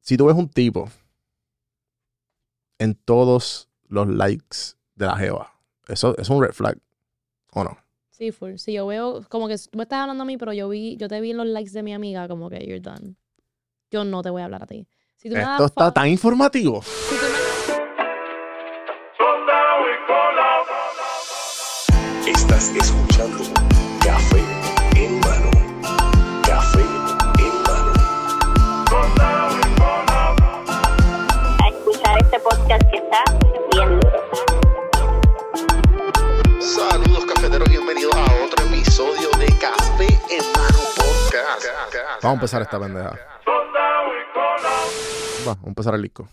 [0.00, 0.88] Si tú ves un tipo
[2.78, 5.52] en todos los likes de la Jeva,
[5.88, 6.76] eso, es un red flag,
[7.52, 7.78] ¿o no?
[8.10, 8.56] Sí, full.
[8.56, 11.08] Si yo veo, como que tú me estás hablando a mí, pero yo vi, yo
[11.08, 13.14] te vi en los likes de mi amiga, como que you're done.
[13.90, 14.86] Yo no te voy a hablar a ti.
[15.16, 16.82] Si tú me das Esto está tan informativo.
[16.82, 17.42] si tú me-
[22.26, 23.61] Estás escuchando
[33.12, 34.00] está bien duro.
[36.60, 41.66] Saludos cafeteros, bienvenidos a otro episodio de Café en mano podcast.
[42.22, 43.10] Vamos a empezar esta pendeja.
[45.46, 46.26] Va, vamos a empezar el disco.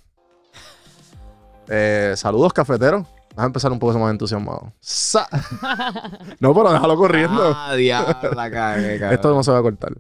[1.67, 3.03] Eh, saludos, cafeteros.
[3.35, 4.73] Vamos a empezar un poco más entusiasmado.
[4.79, 5.27] Sa-
[6.39, 7.53] no, pero déjalo corriendo.
[7.55, 9.11] Ah, diablo, la.
[9.13, 9.91] Esto no se va a cortar.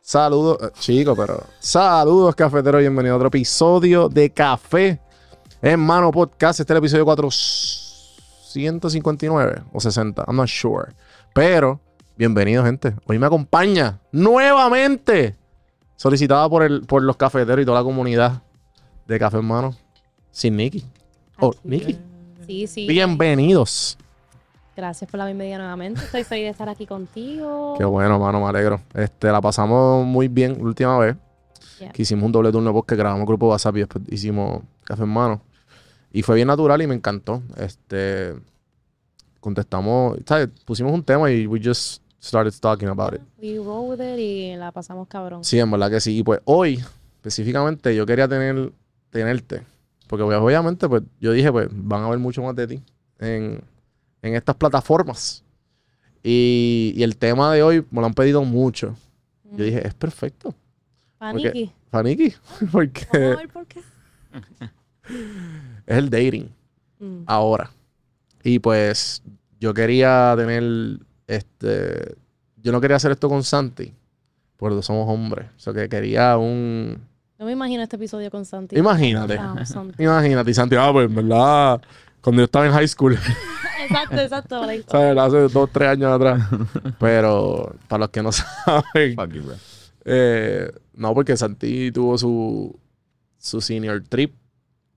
[0.00, 1.42] Saludos, eh, chicos, pero.
[1.58, 2.80] Saludos, cafeteros.
[2.80, 5.00] Bienvenido a otro episodio de Café
[5.64, 6.60] en Mano Podcast.
[6.60, 10.24] Este es el episodio 459 o 60.
[10.26, 10.92] I'm not sure.
[11.32, 11.80] Pero,
[12.18, 12.94] bienvenido, gente.
[13.06, 15.36] Hoy me acompaña nuevamente,
[15.96, 18.42] solicitada por, el, por los cafeteros y toda la comunidad
[19.06, 19.74] de Café en Mano,
[20.30, 20.84] sin Nicky.
[21.40, 21.54] Oh.
[21.64, 21.98] Nicky.
[22.46, 22.86] Sí, sí.
[22.86, 23.96] Bienvenidos.
[24.76, 26.02] Gracias por la bienvenida nuevamente.
[26.02, 27.72] Estoy feliz de estar aquí contigo.
[27.78, 28.82] Qué bueno, mano, me alegro.
[28.92, 31.16] Este, la pasamos muy bien la última vez.
[31.80, 31.90] Yeah.
[31.90, 35.40] Que hicimos un doble turno porque grabamos grupo WhatsApp y después hicimos café en mano.
[36.14, 37.42] Y fue bien natural y me encantó.
[37.56, 38.34] Este
[39.40, 40.48] contestamos, ¿sabes?
[40.64, 43.20] Pusimos un tema y we just started talking about it.
[43.42, 45.42] We roll with it y la pasamos cabrón.
[45.42, 46.18] Sí, en verdad que sí.
[46.18, 46.82] Y pues hoy,
[47.16, 48.72] específicamente, yo quería tener,
[49.10, 49.64] tenerte.
[50.06, 52.82] Porque pues, obviamente, pues, yo dije, pues, van a ver mucho más de ti
[53.18, 53.60] en,
[54.22, 55.42] en estas plataformas.
[56.22, 58.94] Y, y el tema de hoy me lo han pedido mucho.
[59.50, 60.54] Yo dije, es perfecto.
[61.18, 61.72] Paniki.
[61.90, 62.34] Faniki,
[62.72, 63.80] porque Vamos a ver por qué.
[65.08, 66.48] es el dating
[67.00, 67.24] Mm.
[67.26, 67.70] ahora.
[68.42, 69.22] Y pues
[69.60, 72.14] yo quería tener, este,
[72.62, 73.92] yo no quería hacer esto con Santi,
[74.56, 75.46] porque somos hombres.
[75.56, 76.98] O sea, que quería un...
[77.38, 78.78] No me imagino este episodio con Santi.
[78.78, 79.36] Imagínate.
[79.38, 80.02] Ah, Santi.
[80.02, 81.82] Imagínate, y Santi, ah, pues en verdad,
[82.22, 83.18] cuando yo estaba en high school,
[83.82, 84.62] exacto, exacto.
[84.62, 86.48] Hace dos, tres años atrás.
[86.98, 89.54] Pero para los que no saben, Fuck you, bro.
[90.04, 92.78] eh, no, porque Santi tuvo su,
[93.36, 94.32] su senior trip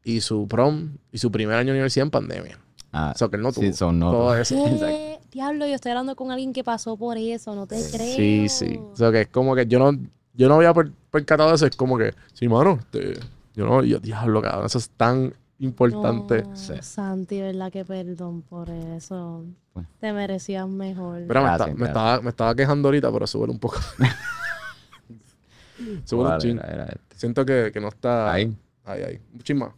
[0.08, 2.58] y su prom y su primer año de universidad en pandemia.
[2.94, 4.12] Ah, O sea, que él no tuvo sí, son no.
[4.12, 4.56] todo eso.
[4.80, 5.20] ¿Qué?
[5.32, 8.16] Diablo, yo estoy hablando con alguien que pasó por eso, no te creo.
[8.16, 8.80] Sí, sí.
[8.82, 9.92] O sea, que es como que yo no,
[10.34, 11.66] yo no había per- percatado eso.
[11.68, 13.20] Es como que, sí, mano, este,
[13.54, 16.44] yo no, yo, diablo, cabrón, eso es tan importante.
[16.44, 16.74] No, Sí.
[16.82, 17.70] Santi, ¿verdad?
[17.72, 19.44] Que perdón por eso.
[19.74, 19.90] Bueno.
[20.00, 21.24] Te merecías mejor.
[21.28, 21.90] Pero me, Ah, está- sí, me claro.
[21.92, 23.78] estaba, me estaba quejando ahorita, pero súbelo un poco.
[26.06, 26.58] súbelo un Vale, chin.
[26.60, 27.16] era- era este.
[27.18, 28.32] Siento que, que no está.
[28.32, 29.20] Ahí, Ahí, ahí.
[29.34, 29.72] Un chin más.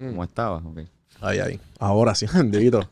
[0.00, 0.08] Mm.
[0.08, 0.56] ¿cómo estaba?
[0.56, 0.78] Ok.
[1.20, 1.60] Ahí, ahí.
[1.78, 2.88] Ahora sí, bendito.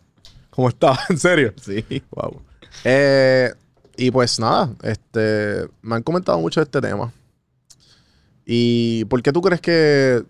[0.51, 0.99] ¿Cómo estaba?
[1.09, 1.53] ¿En serio?
[1.61, 1.85] Sí.
[2.11, 2.43] Wow.
[2.85, 3.53] Eh,
[3.97, 7.13] y pues nada, este, me han comentado mucho de este tema.
[8.45, 10.23] ¿Y por qué tú crees que...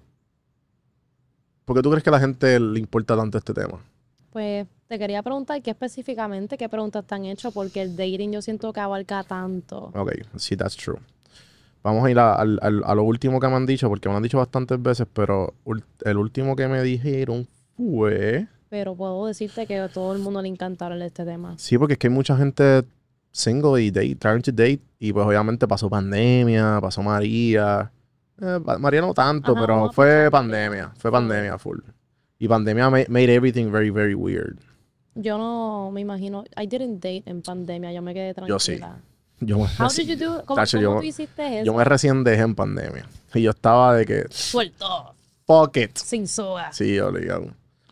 [1.64, 3.78] ¿Por qué tú crees que a la gente le importa tanto este tema?
[4.32, 8.40] Pues te quería preguntar qué específicamente, qué preguntas te han hecho, porque el dating yo
[8.40, 9.90] siento que abarca tanto.
[9.94, 10.98] Ok, sí, that's true.
[11.82, 14.22] Vamos a ir a, al- a lo último que me han dicho, porque me han
[14.22, 15.54] dicho bastantes veces, pero
[16.04, 17.46] el último que me dijeron
[17.76, 18.46] fue...
[18.70, 21.54] Pero puedo decirte que a todo el mundo le encanta hablar de este tema.
[21.56, 22.82] Sí, porque es que hay mucha gente
[23.30, 27.90] single y date, trying to date, y pues obviamente pasó pandemia, pasó María.
[28.40, 31.78] Eh, María no tanto, Ajá, pero a fue pandemia, fue pandemia full.
[32.38, 34.58] Y pandemia ma- made everything very, very weird.
[35.14, 38.54] Yo no me imagino, I didn't date en pandemia, yo me quedé tranquila.
[38.54, 38.78] Yo sí.
[39.40, 40.44] Yo me, How did you do?
[40.44, 41.64] ¿Cómo, Tacho, cómo yo- tú hiciste eso?
[41.66, 43.06] yo me recién dejé en pandemia.
[43.34, 45.14] Y yo estaba de que, Suelto,
[45.46, 45.96] fuck it.
[45.96, 46.72] sin soga.
[46.72, 47.48] Sí, obligado.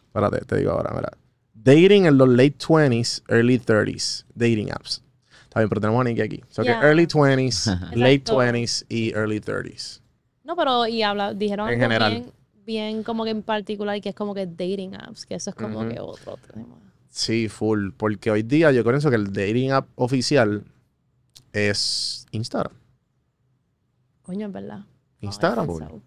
[0.06, 1.10] Espérate, te digo ahora, mira.
[1.54, 4.24] Dating en los late 20s, early 30s.
[4.34, 5.02] Dating apps.
[5.44, 6.40] Está bien, pero tenemos a Nicky aquí.
[6.50, 6.80] O sea Yeah.
[6.80, 8.36] que early 20s, late Exacto.
[8.42, 10.00] 20s y early 30s.
[10.44, 12.12] No, pero y habla, dijeron En algo general.
[12.12, 12.32] bien,
[12.64, 15.80] bien como que en particular, que es como que dating apps, que eso es como
[15.80, 15.88] Ujú.
[15.88, 16.66] que otro tema.
[17.10, 17.90] Sí, full.
[17.96, 20.64] Porque hoy día yo pienso que el dating app oficial
[21.56, 22.72] es Instagram.
[24.22, 24.80] Coño, es verdad.
[25.20, 25.66] Instagram.
[25.66, 26.02] so.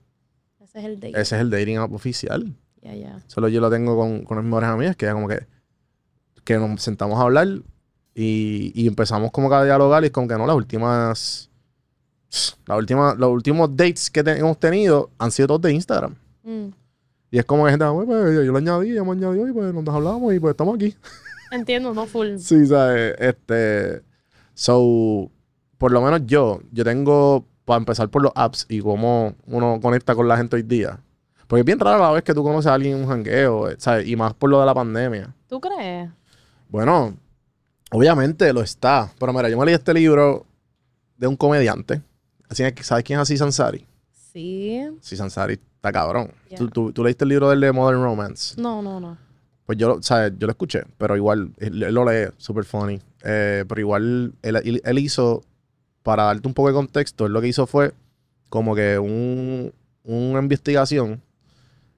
[0.62, 1.16] Ese es el dating.
[1.16, 2.54] Ese es el dating app oficial.
[2.82, 3.20] Ya, ya.
[3.28, 5.46] Solo yo lo tengo con, con mis mejores amigas, que ya como que,
[6.44, 7.48] que nos sentamos a hablar
[8.16, 11.50] y, y empezamos como que a dialogar y es como que no, las últimas,
[12.68, 16.16] las últimas, los últimos dates que te- hemos tenido han sido todos de Instagram.
[16.44, 16.68] Mm.
[17.32, 19.52] Y es como que gente, ah, pues, pues, yo lo añadí, ya me añadió y
[19.54, 20.96] pues nos hablamos y pues estamos aquí.
[21.52, 22.38] Entiendo, no full.
[22.38, 23.16] Sí, ¿sabes?
[23.20, 24.02] Este,
[24.54, 25.30] so,
[25.80, 30.14] por lo menos yo, yo tengo, para empezar por los apps y cómo uno conecta
[30.14, 31.00] con la gente hoy día.
[31.48, 33.76] Porque es bien raro la vez que tú conoces a alguien en un jangueo, eh,
[33.80, 34.08] ¿sabes?
[34.08, 35.34] Y más por lo de la pandemia.
[35.48, 36.08] ¿Tú crees?
[36.70, 37.16] Bueno,
[37.92, 39.12] obviamente lo está.
[39.20, 40.46] Pero mira, yo me leí este libro
[41.18, 42.02] de un comediante.
[42.50, 43.86] Así que, ¿Sabes quién es Así Sansari?
[44.12, 44.80] Sí.
[45.02, 46.32] Sí, Sansari está cabrón.
[46.50, 46.58] Ya.
[46.58, 48.60] ¿Tú, tú, tú leíste el libro del de Modern Romance.
[48.62, 49.18] No, no, no.
[49.66, 50.34] Pues yo, lo- ¿sabes?
[50.38, 53.00] yo lo escuché, pero igual, él, él lo lee, super funny.
[53.24, 55.42] Eh, pero igual, él, él- él hizo,
[56.04, 57.94] para darte un poco de contexto, él lo que hizo fue
[58.50, 59.74] como que un,
[60.04, 61.22] una investigación.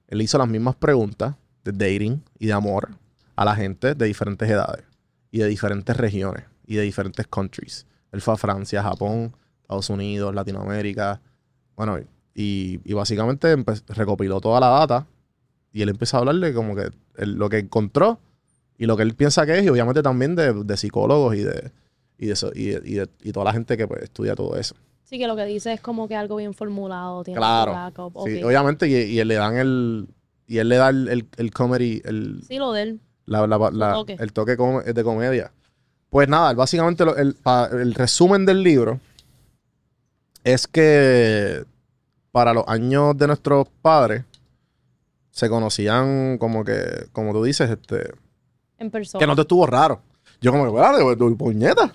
[0.08, 1.34] Él hizo las mismas preguntas
[1.64, 2.90] de dating y de amor
[3.36, 4.84] a la gente de diferentes edades
[5.30, 7.86] y de diferentes regiones y de diferentes countries.
[8.12, 11.20] Él fue a Francia, Japón, Estados Unidos, Latinoamérica.
[11.76, 11.98] Bueno,
[12.34, 13.56] y, y básicamente
[13.88, 15.06] recopiló toda la data
[15.72, 18.20] y él empezó a hablarle como que lo que encontró
[18.76, 21.72] y lo que él piensa que es, y obviamente también de, de psicólogos y de,
[22.22, 24.56] y de, eso- y, de- y de- y toda la gente que pues, estudia todo
[24.56, 24.74] eso.
[25.04, 27.22] Sí, que lo que dice es como que algo bien formulado.
[27.24, 27.74] Tiene Claro.
[28.24, 30.08] Sí, obviamente, y, y él le dan el.
[30.46, 33.00] Y él le da el, el, el comedy, el, Sí, lo de él.
[33.26, 34.16] la- la- la- toque.
[34.18, 35.52] el toque com- de comedia.
[36.10, 37.36] Pues nada, básicamente lo- el,
[37.72, 39.00] el resumen del libro
[40.44, 41.64] es que
[42.30, 44.24] para los años de nuestros padres
[45.30, 48.12] se conocían como que, como tú dices, este,
[48.78, 49.20] En persona.
[49.20, 50.00] que no te estuvo raro.
[50.40, 51.92] Yo como que, "Espérate, tu puñeta.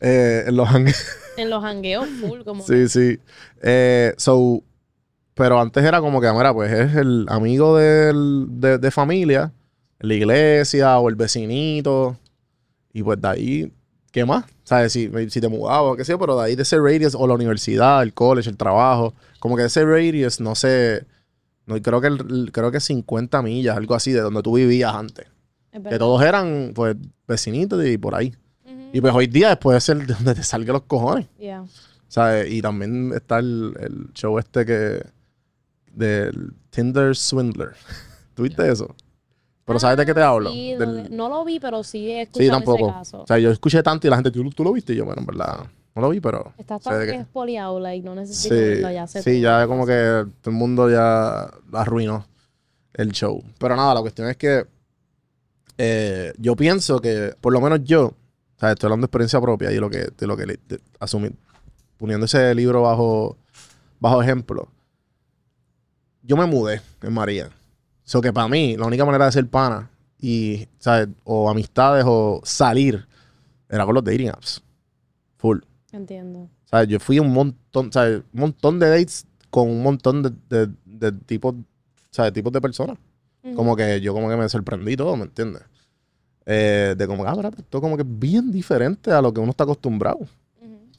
[0.00, 0.96] Eh, en los jangue-
[1.36, 2.62] En los hangueos full, como.
[2.64, 3.18] Sí, sí.
[3.62, 4.62] Eh, so,
[5.34, 9.52] pero antes era como que, mira, pues es el amigo del- de, de familia,
[10.00, 12.16] la iglesia o el vecinito.
[12.92, 13.72] Y pues de ahí,
[14.10, 14.44] ¿qué más?
[14.64, 14.92] ¿Sabes?
[14.92, 17.34] Si, si te mudabas, qué sé yo, pero de ahí de ese radius, o la
[17.34, 21.04] universidad, el college, el trabajo, como que ese radius, no sé,
[21.66, 25.26] no, creo que el- creo que 50 millas, algo así, de donde tú vivías antes.
[25.70, 26.96] Es Que todos eran, pues,
[27.28, 28.34] vecinitos y por ahí.
[28.92, 31.26] Y pues hoy día puede ser de donde te salgan los cojones.
[31.38, 31.64] Yeah.
[32.08, 32.50] ¿Sabes?
[32.50, 35.02] Y también está el, el show este que.
[35.92, 37.74] del Tinder Swindler.
[38.34, 38.94] ¿Tuviste eso?
[39.64, 40.50] Pero ¿sabes de qué te Ah, hablo?
[40.50, 42.86] sí, Del- no lo vi, pero sí he sí, escuchado tampoco.
[42.88, 43.22] ese caso.
[43.22, 44.94] O sea, yo escuché tanto y la gente, ¿tú, tú lo viste?
[44.94, 46.54] Y yo, bueno, en verdad, no lo vi, pero.
[46.56, 47.20] Está sé de tan qué.
[47.22, 50.88] espoliado, like, no necesito Sí, verlo, ya sé sí, ya como que todo el mundo
[50.88, 52.26] ya arruinó
[52.94, 53.44] el show.
[53.58, 54.66] Pero nada, la cuestión es que
[55.76, 58.14] eh, yo pienso que, por lo menos yo,
[58.58, 60.80] o sea, estoy hablando de experiencia propia y lo que, de lo que le- de-
[60.98, 61.30] asumí,
[61.96, 63.38] poniendo ese libro bajo,
[64.00, 64.68] bajo ejemplo.
[66.22, 67.50] Yo me mudé en María.
[68.04, 69.90] So que para mí, la única manera de ser pana
[70.20, 71.08] y, ¿sabes?
[71.24, 73.06] O amistades o salir
[73.68, 74.62] era con los dating apps.
[75.36, 75.58] Full.
[75.92, 76.40] Entiendo.
[76.40, 80.32] O sea, yo fui un montón, sea, un montón de dates con un montón de,
[80.66, 81.54] de, de tipos,
[82.16, 82.98] de tipos de personas.
[83.44, 83.54] Ujú.
[83.54, 85.62] Como que yo como que me sorprendí todo, ¿me entiendes?
[86.50, 89.50] Eh, de como, ah, espérate, esto como que es bien diferente a lo que uno
[89.50, 90.20] está acostumbrado.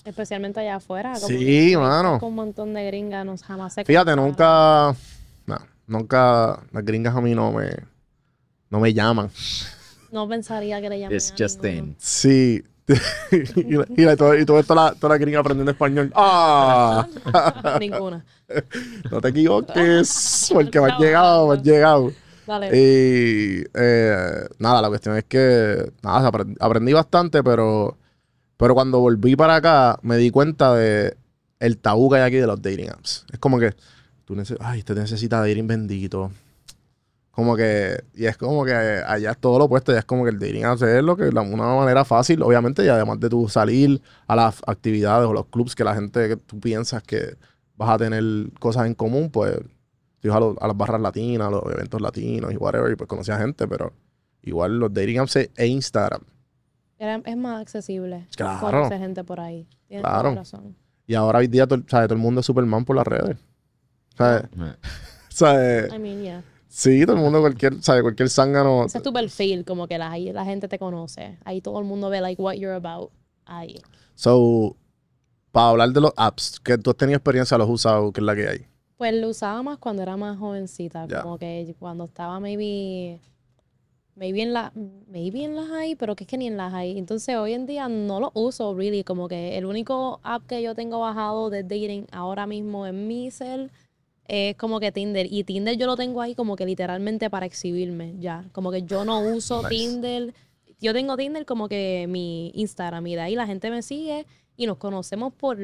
[0.06, 1.14] Especialmente allá afuera.
[1.16, 2.20] como Sí, mano.
[2.20, 4.96] Con un montón de gringas, no, jamás se Fíjate, nunca,
[5.48, 5.58] no,
[5.88, 7.68] nunca, las gringas a mí no me,
[8.70, 9.30] no me llaman.
[10.12, 11.96] No pensaría que le llamaran It's just in.
[12.00, 12.64] Sí.
[13.56, 16.12] y, la- y, la- todo, y todo esto la, toda la gringa aprendiendo español.
[16.16, 17.08] ¡Ah!
[17.80, 18.26] Ninguna.
[19.12, 22.12] No te equivoques, porque me has llegado, me has llegado.
[22.76, 27.98] Y eh, nada, la cuestión es que nada, aprend- aprendí bastante, pero,
[28.58, 31.16] pero cuando volví para acá me di cuenta de
[31.60, 33.26] el tabú que hay aquí de los dating apps.
[33.32, 33.74] Es como que
[34.26, 36.32] tú ay, te necesita dating bendito.
[37.32, 40.32] Como que, y es como que allá es todo lo opuesto, ya es como que
[40.32, 43.48] el dating apps es lo que la- una manera fácil, obviamente, y además de tú
[43.48, 47.38] salir a las actividades o los clubs que la gente que tú piensas que
[47.78, 48.24] vas a tener
[48.60, 49.58] cosas en común, pues
[50.20, 52.96] tú ibas a, los- a las barras latinas, a los eventos latinos y whatever, y
[52.96, 53.94] pues conocías gente, pero
[54.42, 56.22] igual los dating apps e Instagram.
[56.98, 58.28] Era- es más accesible.
[58.36, 58.60] Claro.
[58.60, 59.68] Conocer gente por ahí.
[59.88, 60.36] Tienes Claro.
[60.36, 60.76] razón.
[61.08, 63.38] Y ahora hoy día todo, todo el mundo es Superman por las redes.
[64.18, 64.44] ¿Sabes?
[65.30, 65.94] ¿Sabes?
[65.94, 66.44] I mean, yeah.
[66.68, 68.04] Sí, todo el mundo, cualquier, ¿sabes?
[68.04, 68.86] Cualquier zángano.
[68.86, 71.38] Ese es tu perfil, como que la, ahí la gente te conoce.
[71.44, 73.12] Ahí todo el mundo ve, like, what you're about.
[73.46, 73.82] Ahí.
[74.14, 74.76] So,
[75.52, 78.26] para hablar de los apps, que tú has tenido experiencia, los has usado, ¿qué es
[78.26, 78.68] la que hay?
[79.00, 81.08] Pues lo usaba más cuando era más jovencita.
[81.22, 83.22] Como que cuando estaba maybe...
[84.16, 84.74] Maybe en, la,
[85.08, 86.98] maybe en las hay, pero que es que ni en las hay.
[86.98, 89.06] Entonces hoy en día no lo uso, really.
[89.06, 93.32] Como que el único app que yo tengo bajado de dating ahora mismo en mi
[93.32, 93.72] cel
[94.26, 95.32] es como que Tinder.
[95.32, 98.50] Y Tinder yo lo tengo ahí como que literalmente para exhibirme ya.
[98.52, 99.70] Como que yo no uso Nice.
[99.70, 100.34] Tinder.
[100.82, 104.26] Yo tengo Tinder como que mi Instagram y de ahí la gente me sigue
[104.58, 105.58] y nos conocemos por,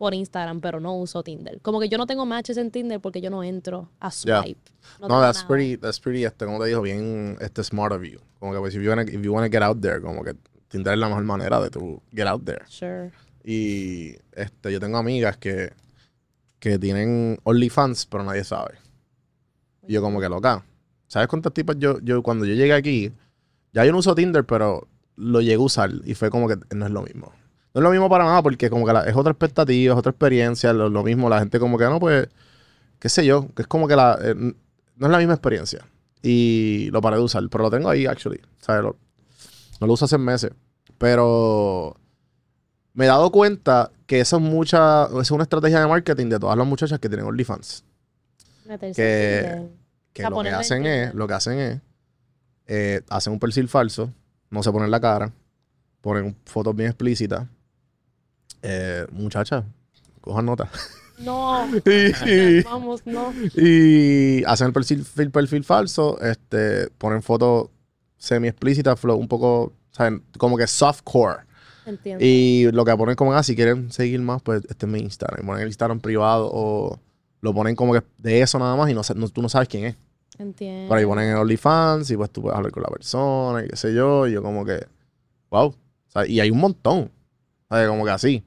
[0.00, 1.60] por Instagram, pero no uso Tinder.
[1.60, 4.58] Como que yo no tengo matches en Tinder porque yo no entro a swipe.
[4.98, 5.46] No, tengo that's nada.
[5.46, 8.18] pretty, that's pretty, este, como te digo, bien, este, smart of you.
[8.38, 10.34] Como que, pues, if you wanna, if you wanna get out there, como que
[10.68, 12.64] Tinder es la mejor manera de tu get out there.
[12.66, 13.12] Sure.
[13.44, 15.74] Y este, yo tengo amigas que,
[16.60, 18.78] que tienen OnlyFans, pero nadie sabe.
[19.86, 20.64] Y yo como que loca.
[21.08, 23.12] ¿Sabes cuántas tipas yo, yo cuando yo llegué aquí,
[23.74, 26.86] ya yo no uso Tinder, pero lo llegué a usar y fue como que no
[26.86, 27.34] es lo mismo.
[27.74, 30.10] No es lo mismo para nada porque como que la- es otra expectativa, es otra
[30.10, 32.28] experiencia, lo, lo mismo, la gente como que no, pues,
[32.98, 35.86] qué sé yo, que es como que la, eh, no es la misma experiencia.
[36.22, 38.40] Y lo paré de usar, pero lo tengo ahí, actually.
[38.60, 38.82] ¿Sabes?
[38.82, 38.96] Lo-
[39.80, 40.50] no lo uso hace meses.
[40.98, 41.96] Pero
[42.92, 46.38] me he dado cuenta que eso es mucha, eso es una estrategia de marketing de
[46.38, 47.84] todas las muchachas que tienen OnlyFans.
[48.66, 49.68] Meterse Que-.
[50.12, 51.80] Que lo que hacen es, lo que hacen es,
[52.66, 54.12] eh, hacen un perfil falso,
[54.50, 55.32] no se ponen la cara,
[56.00, 57.46] ponen fotos bien explícitas.
[58.62, 59.64] Eh, muchachas,
[60.20, 60.68] cojan nota.
[61.20, 61.66] No,
[62.26, 63.30] y, vamos, no.
[63.54, 67.68] y hacen el perfil, el perfil falso, este, ponen fotos
[68.16, 70.22] semi explícitas, flow, un poco, ¿saben?
[70.38, 71.40] Como que softcore.
[71.84, 72.24] Entiendo.
[72.24, 75.44] Y lo que ponen como, ah, si quieren seguir más, pues este es mi Instagram.
[75.44, 76.98] Ponen el Instagram privado o
[77.42, 79.84] lo ponen como que de eso nada más y no, no- tú no sabes quién
[79.84, 79.96] es.
[80.38, 80.88] Entiendo.
[80.88, 83.76] Por ahí ponen el OnlyFans y pues tú puedes hablar con la persona y qué
[83.76, 84.26] sé yo.
[84.26, 84.86] Y yo como que,
[85.50, 85.66] wow.
[85.66, 85.76] O
[86.08, 87.10] sea, y hay un montón.
[87.68, 87.88] ¿sabes?
[87.88, 88.42] Como que así.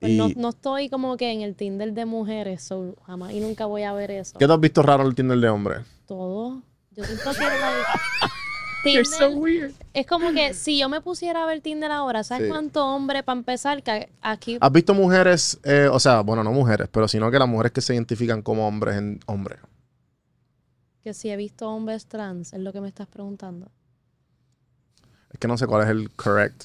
[0.00, 3.40] Pues y, no, no estoy como que en el Tinder de mujeres, so, jamás y
[3.40, 4.38] nunca voy a ver eso.
[4.38, 5.76] ¿Qué te has visto raro en el Tinder de hombre?
[6.06, 6.62] Todo.
[6.92, 7.38] Yo siento que
[8.84, 12.48] Tinder es como que si yo me pusiera a ver Tinder ahora, ¿sabes Sí.
[12.50, 13.82] cuánto hombre para empezar?
[13.82, 17.48] Que aquí ¿Has visto mujeres, eh, o sea, bueno, no mujeres, pero sino que las
[17.48, 19.58] mujeres que se identifican como hombres en hombres?
[21.02, 23.70] que si he visto hombres trans, es lo que me estás preguntando.
[25.30, 26.64] Es que no sé cuál es el correct.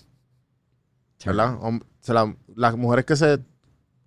[1.25, 1.55] ¿Verdad?
[1.61, 3.39] Hom- la- las mujeres que se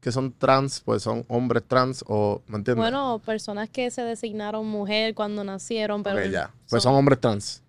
[0.00, 2.80] que son trans, pues son hombres trans o, ¿me entiendes?
[2.84, 6.52] Bueno, personas que se designaron mujer cuando nacieron, pero ya.
[6.68, 7.62] Pues son hombres trans.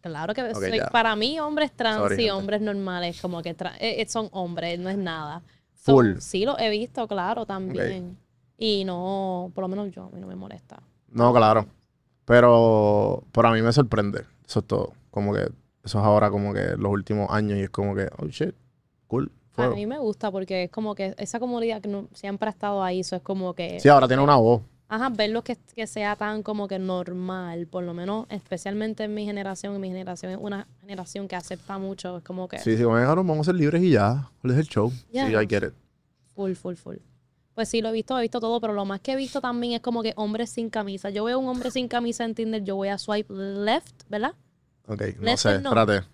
[0.00, 0.86] Claro que Ok, soy- ya.
[0.88, 2.32] para mí hombres trans Sorry, y gente.
[2.32, 3.56] hombres normales, como que eh,
[4.00, 5.42] eh, son hombres, no es nada.
[5.74, 6.16] Full.
[6.18, 8.16] sí lo he visto, claro, también.
[8.58, 10.82] Y no, por lo menos yo, a mí no me molesta.
[11.10, 11.66] No, claro.
[12.24, 14.24] Pero, pero a mí me sorprende.
[14.46, 14.92] Eso es todo.
[15.10, 15.42] Como que
[15.84, 18.54] eso es ahora como que los últimos años y es como que, oh shit,
[19.06, 19.30] cool.
[19.56, 22.82] A mí me gusta porque es como que esa comunidad que no, siempre ha estado
[22.82, 24.62] ahí, eso es como que, Sí, ahora tiene una voz.
[24.88, 29.24] ajá, verlo que, que sea tan como que normal, por lo menos, especialmente en mi
[29.24, 32.84] generación, en mi generación es una generación que acepta mucho, es como que Sí, sí,
[32.84, 34.28] bueno, vamos a ser libres y ya.
[34.40, 34.92] ¿Cuál es el show?
[35.12, 35.26] Ya.
[35.26, 35.74] Sí, I get it.
[36.34, 36.96] Full, full, full.
[37.54, 39.74] Pues sí, lo he visto, he visto todo, pero lo más que he visto también
[39.74, 41.10] es como que hombres sin camisa.
[41.10, 44.32] Yo veo un hombre sin camisa en Tinder, yo voy a swipe left, ¿verdad?
[44.88, 45.68] Ok, no Left sé, no?
[45.68, 46.04] espérate.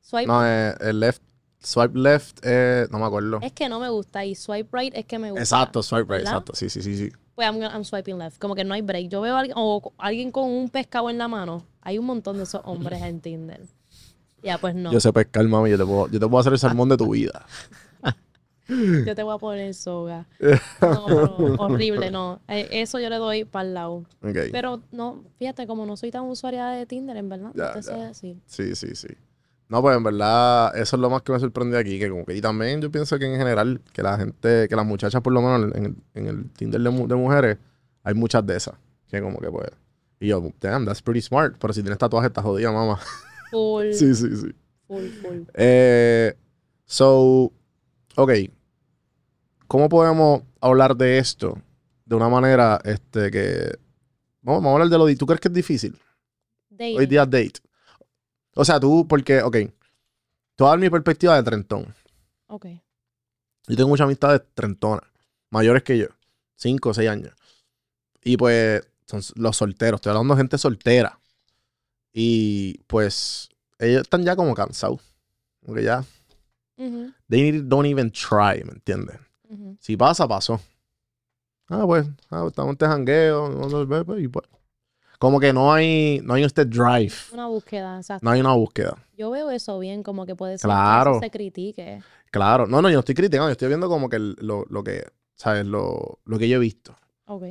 [0.00, 1.22] Swipe No, eh, el left,
[1.62, 3.38] swipe left, eh, no me acuerdo.
[3.42, 5.42] es que no me gusta y swipe right es que me gusta.
[5.42, 6.32] Exacto, swipe right, ¿verdad?
[6.32, 6.54] exacto.
[6.54, 7.12] Sí, sí, sí, sí.
[7.34, 9.08] Pues I'm, I'm swiping left, como que no hay break.
[9.08, 11.64] Yo veo a alguien, o alguien con un pescado en la mano.
[11.80, 13.62] Hay un montón de esos hombres en Tinder.
[14.42, 14.92] Ya, pues no.
[14.92, 15.70] Yo sé pescar, mami.
[15.70, 17.46] Yo te puedo, yo te puedo hacer el salmón de tu vida.
[18.68, 20.26] Yo te voy a poner soga.
[20.80, 22.40] No, pero horrible, no.
[22.48, 24.04] Eh, Eso yo le doy para el lado.
[24.22, 24.36] Ok.
[24.50, 27.50] Pero no, fíjate, como no soy tan usuaria de Tinder, en verdad.
[27.54, 28.14] Ya, ya.
[28.14, 29.08] Sí, sí, sí.
[29.72, 31.98] No, pues en verdad, eso es lo más que me sorprendió aquí.
[31.98, 34.84] Que como que, y también yo pienso que en general, que la gente, que las
[34.84, 37.56] muchachas, por lo menos en el, en el Tinder de, mu- de mujeres,
[38.02, 38.74] hay muchas de esas.
[39.10, 39.70] Que como que pues.
[40.20, 41.56] Y yo, damn, that's pretty smart.
[41.58, 43.00] Pero si tienes tatuajes, estás jodida, mamá.
[43.50, 44.54] Full, sí, sí, sí.
[44.86, 45.38] full, full.
[45.54, 46.34] Eh,
[46.84, 47.50] so,
[48.16, 48.30] ok.
[49.68, 51.58] ¿Cómo podemos hablar de esto
[52.04, 53.78] de una manera este, que.
[54.42, 55.06] Vamos, vamos a hablar de lo.
[55.06, 55.98] di- ¿Tú crees que es difícil?
[56.68, 56.98] Dating.
[56.98, 57.54] Hoy día date.
[58.54, 59.52] O sea, tú, porque, ok.
[59.52, 59.72] Te
[60.58, 61.94] voy a dar mi perspectiva de trentón.
[62.46, 62.66] Ok.
[63.66, 65.04] Yo tengo muchas amistades trentonas,
[65.50, 66.08] mayores que yo,
[66.56, 67.34] 5 o 6 años.
[68.22, 71.18] Y pues, son los solteros, estoy hablando de gente soltera.
[72.12, 75.00] Y pues, ellos están ya como cansados.
[75.64, 76.04] Porque ya,
[77.28, 79.16] they don't even try, ¿me entiendes?
[79.80, 80.60] Si pasa, pasó.
[81.68, 84.46] Ah, pues, ah, estamos en este jangueo, no nos vemos, y pues.
[85.22, 88.24] Como que no hay, no hay este drive, Una búsqueda, exacto.
[88.24, 88.96] no hay una búsqueda.
[89.16, 91.12] Yo veo eso bien, como que puede ser Claro.
[91.12, 92.02] que eso se critique.
[92.32, 95.06] Claro, no, no, yo no estoy criticando, yo estoy viendo como que lo, lo que,
[95.36, 95.64] ¿sabes?
[95.64, 96.96] Lo, lo que yo he visto.
[97.26, 97.44] Ok.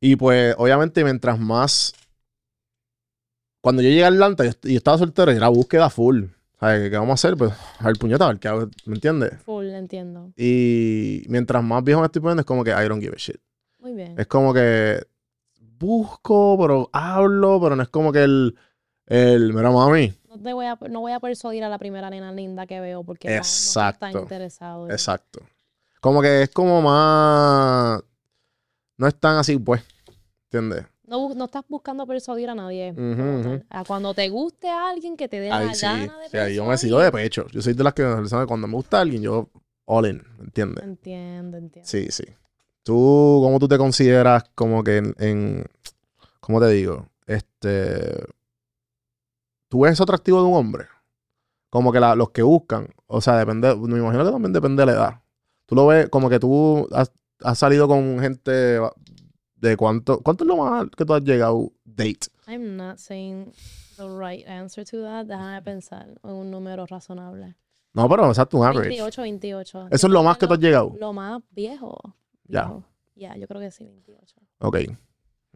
[0.00, 1.92] Y pues, obviamente, mientras más.
[3.60, 6.24] Cuando yo llegué a Atlanta, yo, yo estaba soltero y era búsqueda full.
[6.58, 6.88] ¿Sabes?
[6.88, 7.36] ¿Qué vamos a hacer?
[7.36, 9.34] Pues, a ver, puñeta, a ver qué hago, ¿me entiendes?
[9.42, 10.32] Full, entiendo.
[10.38, 13.36] Y mientras más viejo me estoy poniendo, es como que I don't give a shit.
[13.78, 14.18] Muy bien.
[14.18, 15.02] Es como que
[15.78, 18.56] busco, pero hablo, pero no es como que el.
[19.06, 20.12] El, mira, mami.
[20.28, 23.02] No, te voy a, no voy a persuadir a la primera nena linda que veo
[23.04, 24.06] porque no- no, Exacto.
[24.06, 24.90] está interesado.
[24.90, 25.40] Exacto.
[26.00, 28.02] Como que es como más.
[28.98, 29.82] No es tan así, pues.
[30.44, 30.86] ¿Entiendes?
[31.04, 32.92] No, no estás buscando persuadir a nadie.
[32.94, 33.42] Como ujú.
[33.42, 33.66] tal.
[33.70, 35.86] A cuando te guste a alguien que te dé la sí.
[35.86, 37.46] gana de O sea, yo me sigo de pecho.
[37.50, 38.46] Yo soy de las que ¿sabes?
[38.46, 39.48] cuando me gusta alguien, yo
[39.86, 40.84] all in, ¿entiendes?
[40.84, 41.88] Entiendo, entiendo.
[41.88, 42.24] Sí, sí.
[42.88, 45.64] ¿Tú, cómo tú te consideras como que en, en-
[46.40, 47.06] ¿cómo te digo?
[47.26, 48.24] Este,
[49.68, 50.86] ¿tú ves atractivo de un hombre?
[51.68, 54.86] Como que la- los que buscan, o sea, depende, me imagino que también depende de
[54.86, 55.20] la edad.
[55.66, 58.80] Tú lo ves como que tú has, has salido con gente
[59.56, 62.28] de cuánto, ¿cuánto es lo más que tú has llegado date?
[62.46, 63.52] I'm not saying
[63.98, 65.26] the right answer to that.
[65.26, 67.54] Déjame pensar en un número razonable.
[67.92, 68.88] No, pero exacto, un average.
[68.88, 69.88] 28, 28.
[69.90, 70.94] Eso es lo más que tú has llegado.
[70.98, 71.98] Lo más viejo.
[72.48, 72.72] Ya.
[73.14, 74.36] Ya, yo creo que sí, 28.
[74.58, 74.76] Ok.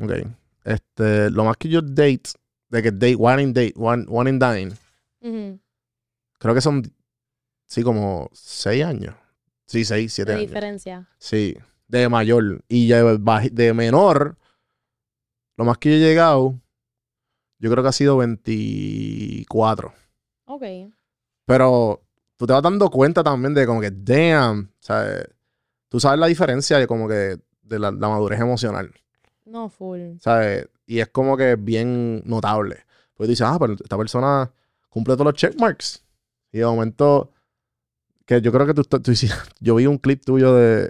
[0.00, 0.12] Ok.
[0.64, 2.22] Este, lo más que yo date,
[2.68, 4.72] de que date, one in date, one, one in dine,
[6.38, 6.82] creo que son,
[7.66, 9.14] sí, como seis años.
[9.66, 10.48] Sí, seis, siete De años.
[10.50, 11.08] diferencia.
[11.18, 11.56] Sí,
[11.88, 12.64] de mayor.
[12.68, 14.36] Y de menor,
[15.56, 16.60] lo más que yo he llegado,
[17.58, 19.92] yo creo que ha sido 24.
[20.46, 20.62] Ok.
[21.46, 22.02] Pero
[22.36, 25.26] tú te vas dando cuenta también de como que, damn, ¿sabes?
[25.92, 28.90] Tú sabes la diferencia de como que de la, la madurez emocional,
[29.44, 30.16] No, full.
[30.20, 30.66] ¿sabes?
[30.86, 32.76] Y es como que bien notable.
[33.14, 34.50] Pues tú dices, ah, pero esta persona
[34.88, 36.02] cumple todos los checkmarks.
[36.50, 37.30] Y de momento,
[38.24, 39.12] que yo creo que tú, tú
[39.60, 40.84] yo vi un clip tuyo de,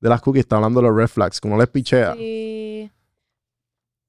[0.00, 2.14] de las cookies, está hablando de los red flags, que uno les pichea.
[2.14, 2.90] Sí.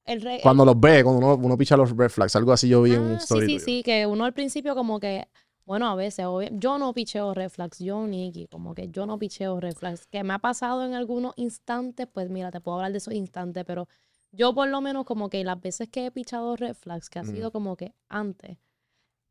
[0.06, 2.82] El re- Cuando los ve, cuando uno, uno picha los red flags, algo así yo
[2.84, 3.66] vi en un Ah, sí, story sí, tuyo.
[3.66, 5.28] sí, que uno al principio como que,
[5.68, 9.60] bueno, a veces, obvia- yo no picheo reflex, yo Nicky, como que yo no picheo
[9.60, 13.14] reflex, que me ha pasado en algunos instantes, pues mira, te puedo hablar de esos
[13.14, 13.88] instantes, pero
[14.32, 17.52] yo por lo menos como que las veces que he pichado reflex, que ha sido
[17.52, 18.58] como que antes,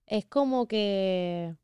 [0.06, 1.54] es como que,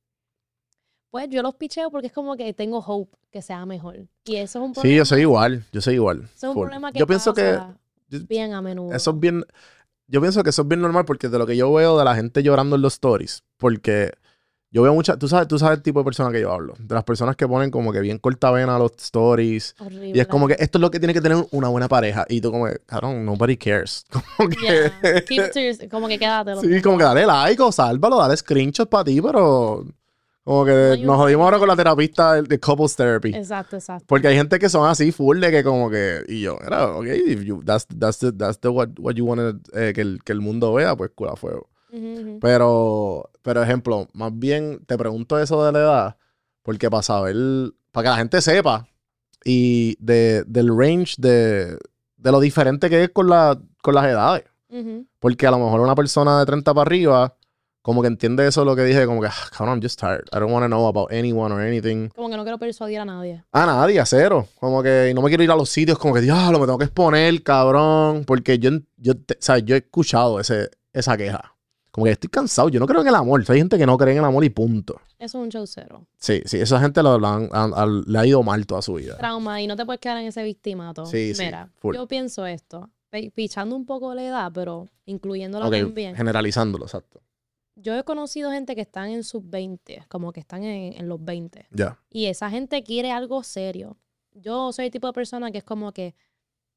[1.11, 4.09] pues yo los picheo porque es como que tengo hope que sea mejor.
[4.25, 4.93] Y eso es un problema.
[4.93, 6.23] Sí, yo soy igual, yo soy igual.
[6.35, 7.59] Eso es un problema que yo pienso que
[8.27, 8.95] bien a menudo.
[8.95, 9.45] eso es bien,
[10.07, 12.15] yo pienso que eso es bien normal porque de lo que yo veo de la
[12.15, 14.13] gente llorando en los stories, porque
[14.73, 16.95] yo veo mucha, tú sabes, tú sabes el tipo de persona que yo hablo, de
[16.95, 19.75] las personas que ponen como que bien cortavena los stories.
[20.03, 22.25] Y es como que esto es lo que tiene que tener una buena pareja.
[22.29, 24.07] Y tú como que, cabrón, nobody cares.
[24.37, 24.57] Como que...
[25.03, 26.61] Yeah, keep to como que quédatelo.
[26.63, 29.85] Sí, como que dale like o sálvalo, dale screenshot para ti, pero
[30.45, 33.35] como que un- nos jodimos ahora con la terapista de, couples therapy.
[33.35, 34.07] Exacto, exacto.
[34.09, 37.07] Porque hay gente que son así full de que como que y yo, era, ok,
[37.27, 40.41] if you, that's, that's, the, that's the what, what you want que, el, que el
[40.41, 41.69] mundo vea, pues cuela fuego.
[41.93, 42.39] Ujú, ujú.
[42.41, 46.17] Pero, pero ejemplo, más bien te pregunto eso de la edad,
[46.63, 47.37] porque para saber,
[47.91, 48.87] para que la gente sepa
[49.45, 51.77] y de, del range de,
[52.17, 54.45] de lo diferente que es con, la, con las edades.
[54.71, 55.07] Ujú.
[55.19, 57.37] Porque a lo mejor una persona de 30 para arriba,
[57.83, 60.25] como que entiende eso lo que dije, como que, ah, cabrón, I'm just tired.
[60.33, 62.09] I don't want to know about anyone or anything.
[62.11, 63.43] Como que no quiero persuadir a nadie.
[63.51, 64.47] A nadie, a cero.
[64.61, 66.79] Como que y no me quiero ir a los sitios, como que, diablo, me tengo
[66.79, 68.23] que exponer, cabrón.
[68.25, 69.65] Porque yo, yo, te- ¿sabes?
[69.65, 71.57] yo he escuchado ese, esa queja.
[71.93, 72.69] Como que estoy cansado.
[72.71, 73.45] Yo no creo en el amor.
[73.49, 75.01] Hay gente que no cree en el amor y punto.
[75.19, 76.07] Eso es un show cero.
[76.19, 78.95] Sí, sí, esa gente lo, lo han- han- han- le ha ido mal toda su
[78.95, 79.17] vida.
[79.19, 81.05] Trauma y no te puedes quedar en ese victimato.
[81.07, 81.95] Sí, sí, Mira, full.
[81.95, 82.91] yo pienso esto.
[83.11, 86.17] pe- Pichando un poco la edad, pero incluyéndola Ok, también.
[86.17, 87.21] generalizándolo, exacto.
[87.75, 91.23] Yo he conocido gente que están en sus 20, como que están en, en los
[91.23, 91.67] 20.
[91.73, 91.99] Ya.
[92.09, 93.99] Y esa gente quiere algo serio.
[94.33, 96.15] Yo soy el tipo de persona que es como que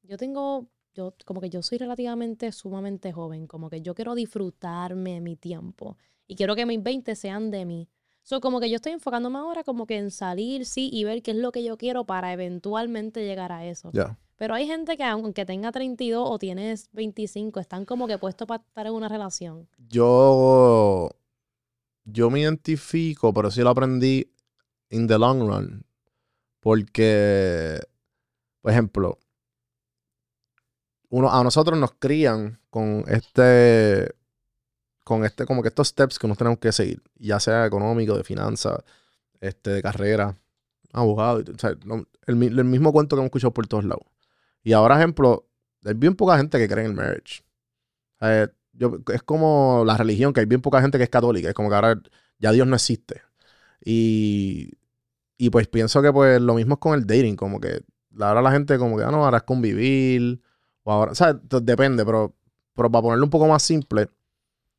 [0.02, 5.20] yo tengo, yo como que yo soy relativamente sumamente joven, como que yo quiero disfrutarme
[5.20, 7.88] mi tiempo y quiero que mis 20 sean de mí.
[8.22, 11.30] So, como que yo estoy enfocándome ahora como que en salir, sí, y ver qué
[11.30, 13.92] es lo que yo quiero para eventualmente llegar a eso.
[14.36, 18.64] Pero hay gente que aunque tenga 32 o tienes 25, están como que puestos para
[18.64, 19.68] estar en una relación.
[19.78, 21.10] Yo.
[22.04, 24.32] Yo me identifico, pero sí lo aprendí
[24.90, 25.84] in the long run.
[26.60, 27.80] Porque,
[28.60, 29.18] por ejemplo,
[31.10, 34.14] uno, a nosotros nos crían con este.
[35.04, 37.02] Con este, como que estos steps que nos tenemos que seguir.
[37.16, 38.80] Ya sea económico, de finanzas,
[39.40, 40.36] este, de carrera,
[40.92, 41.40] abogado.
[41.54, 44.04] o sea, no- el, el mismo cuento que hemos escuchado por todos lados.
[44.64, 45.46] Y ahora, ejemplo,
[45.84, 47.42] hay bien poca gente que cree en el marriage.
[48.20, 51.48] Eh, yo, es como la religión, que hay bien poca gente que es católica.
[51.48, 52.00] Es como que ahora
[52.38, 53.22] ya Dios no existe.
[53.84, 54.72] Y,
[55.38, 57.36] y pues pienso que pues lo mismo es con el dating.
[57.36, 57.82] Como que
[58.20, 60.40] ahora la gente como que, ah, no, ahora es convivir.
[60.88, 62.32] O ahora, o sea, depende, pero,
[62.74, 64.06] pero para ponerlo un poco más simple,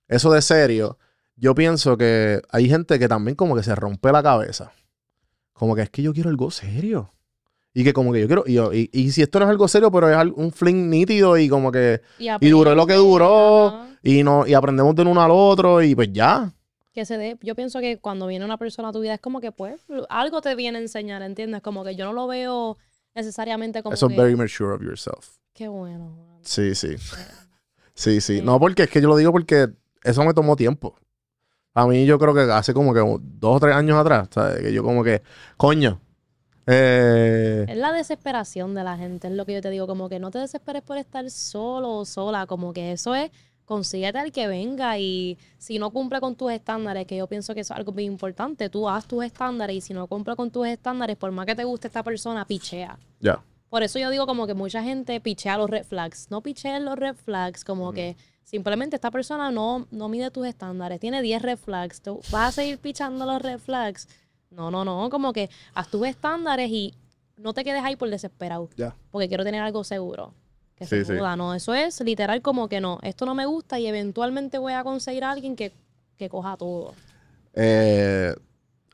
[0.08, 0.98] eso de serio,
[1.36, 4.72] yo pienso que hay gente que también como que se rompe la cabeza.
[5.52, 7.12] Como que es que yo quiero algo serio.
[7.74, 9.68] Y que como que yo quiero, y, yo- y, y si esto no es algo
[9.68, 13.68] serio, pero es un fling nítido y como que Y duró lo que duró.
[13.68, 13.88] Ajá.
[14.02, 16.54] y no y aprendemos del uno al otro y pues ya.
[16.94, 17.38] que se dé.
[17.42, 20.42] Yo pienso que cuando viene una persona a tu vida es como que, pues, algo
[20.42, 21.62] te viene a enseñar, ¿entiendes?
[21.62, 22.78] Como que yo no lo veo
[23.18, 25.38] necesariamente como Eso es very mature of yourself.
[25.54, 26.16] Qué bueno.
[26.16, 26.40] Juan.
[26.44, 26.96] Sí, sí.
[27.94, 28.38] Sí, sí.
[28.38, 28.42] Sí.
[28.44, 29.70] No, porque es que yo lo digo porque
[30.04, 30.96] eso me tomó tiempo.
[31.74, 34.62] A mí yo creo que hace como que dos o tres años atrás, ¿sabes?
[34.62, 35.24] Que yo como que,
[35.58, 36.00] coño,
[36.68, 40.20] Eh, Es la desesperación de la gente, es lo que yo te digo, como que
[40.20, 43.32] no te desesperes por estar solo o sola, como que eso es,
[43.68, 47.60] consíguete al que venga y si no cumple con tus estándares, que yo pienso que
[47.60, 50.66] eso es algo bien importante, tú haz tus estándares y si no cumple con tus
[50.68, 52.98] estándares, por más que te guste esta persona, pichea.
[53.20, 53.44] ya.
[53.70, 56.32] Por eso yo digo como que mucha gente pichea los red flags.
[56.32, 61.02] No picheen los red flags, como que simplemente esta persona no, no mide tus estándares.
[61.02, 62.00] Tiene 10 red flags.
[62.00, 64.08] ¿Tú vas a seguir pichando los red flags?
[64.50, 65.10] No, no, no.
[65.10, 66.94] Como que haz tus estándares y
[67.36, 68.70] no te quedes ahí por desesperado.
[69.12, 70.34] Porque quiero tener algo seguro.
[70.78, 71.18] Que Sí, se sí.
[71.18, 71.36] joda.
[71.36, 73.00] No, eso es literal como que no.
[73.02, 75.74] Esto no me gusta y eventualmente voy a conseguir a alguien que,
[76.18, 76.94] que coja todo.
[77.54, 78.36] Eh,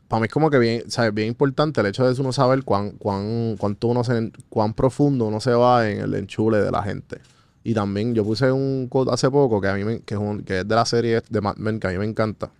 [0.08, 1.14] para mí es como que bien, ¿sabes?
[1.14, 5.40] bien importante el hecho de uno saber cuán, cuán, cuánto uno se, cuán profundo uno
[5.42, 7.20] se va en el enchule de la gente.
[7.66, 10.44] Y también yo puse un quote hace poco que a mí me- que es, un-
[10.44, 12.52] que es de la serie de Mad Men que a mí me encanta.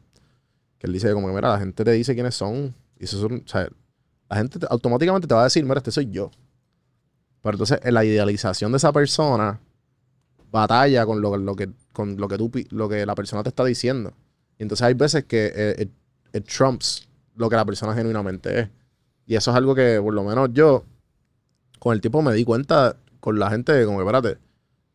[0.80, 2.74] Que él dice como que, mira, la gente te dice quiénes son.
[3.00, 3.68] Y eso son, o sea,
[4.30, 6.32] la gente te- automáticamente te va a decir, mira, este soy yo.
[7.44, 9.60] Pero entonces en la idealización de esa persona
[10.52, 13.66] batalla con lo, lo que, con lo que tú, lo que la persona te está
[13.66, 14.14] diciendo.
[14.58, 15.90] Y entonces hay veces que eh, it,
[16.34, 18.70] it trumps lo que la persona genuinamente es.
[19.26, 20.86] Y eso es algo que, por lo menos yo,
[21.80, 24.38] con el tiempo me di cuenta con la gente, como que, espérate,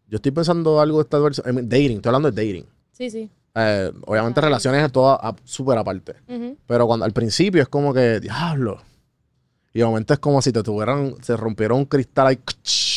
[0.08, 1.50] yo estoy pensando algo de esta persona.
[1.50, 2.66] I mean, dating, estoy hablando de dating.
[2.92, 3.30] Sí, sí.
[3.54, 6.14] Eh, obviamente, relaciones es todo súper aparte.
[6.28, 6.56] Ujú.
[6.66, 8.80] Pero cuando al principio es como que, diablo.
[9.72, 12.38] Y de momento es como si te tuvieran, se rompiera un cristal ahí,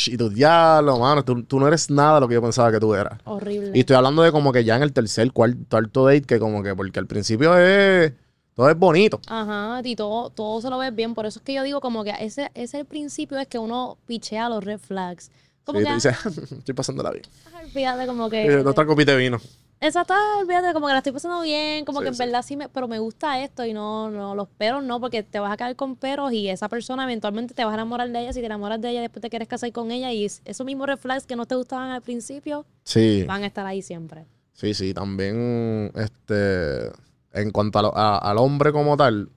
[0.07, 2.95] y tu diablo, mano, tú, tú no eres nada lo que yo pensaba que tú
[2.95, 3.19] eras.
[3.25, 3.71] Horrible.
[3.73, 6.73] Y estoy hablando de como que ya en el tercer, cuarto, date, que como que,
[6.73, 8.13] porque al principio es,
[8.55, 9.19] todo es bonito.
[9.27, 11.13] Ajá, y todo, todo se lo ves bien.
[11.13, 13.59] Por eso es que yo digo como que ese, ese es el principio es que
[13.59, 15.29] uno pichea los red flags.
[15.63, 16.09] Como y que, te dice,
[16.57, 17.25] estoy pasándola bien.
[17.53, 18.45] ah, olvídate como que...
[18.45, 19.39] Eh, otra copita de vino.
[19.83, 22.19] Exacto, ah, olvídate como que la estoy pasando bien, como Sí, que en sí.
[22.23, 22.69] verdad sí me...
[22.69, 25.75] Pero me gusta esto y no, no, los peros no, porque te vas a caer
[25.75, 28.31] con peros y esa persona eventualmente te vas a enamorar de ella.
[28.31, 30.85] Si te enamoras de ella, después te quieres casar con ella y es- esos mismos
[30.85, 34.27] red flags que no te gustaban al principio Sí, van a estar ahí siempre.
[34.53, 34.93] sí, sí.
[34.93, 36.91] También, este,
[37.33, 39.29] en cuanto a lo- a- al hombre como tal,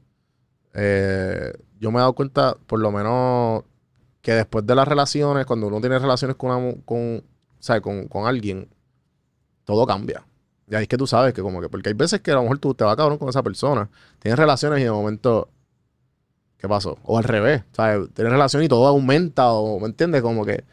[0.74, 3.62] eh, yo me he dado cuenta, por lo menos,
[4.20, 7.24] que después de las relaciones, cuando uno tiene relaciones con, una con,
[7.60, 7.80] ¿sabes?
[7.80, 8.68] con, con alguien,
[9.64, 10.22] todo cambia.
[10.70, 12.42] Y ahí es que tú sabes que como que, porque hay veces que a lo
[12.42, 15.48] mejor tú te vas cabrón con esa persona, tienes relaciones y de momento,
[16.56, 16.98] ¿qué pasó?
[17.04, 18.08] O al revés, ¿sabes?
[18.14, 20.22] Tienes relaciones y todo aumenta, o, ¿me entiendes?
[20.22, 20.64] Como que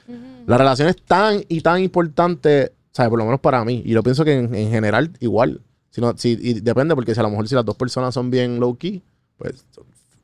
[0.48, 3.10] la relación es tan y tan importante, ¿sabes?
[3.10, 3.82] Por lo menos para mí.
[3.86, 5.62] Y lo pienso que en, en general igual.
[5.90, 8.32] Si no, si, y depende, porque si a lo mejor si las dos personas son
[8.32, 9.04] bien low key,
[9.38, 9.66] pues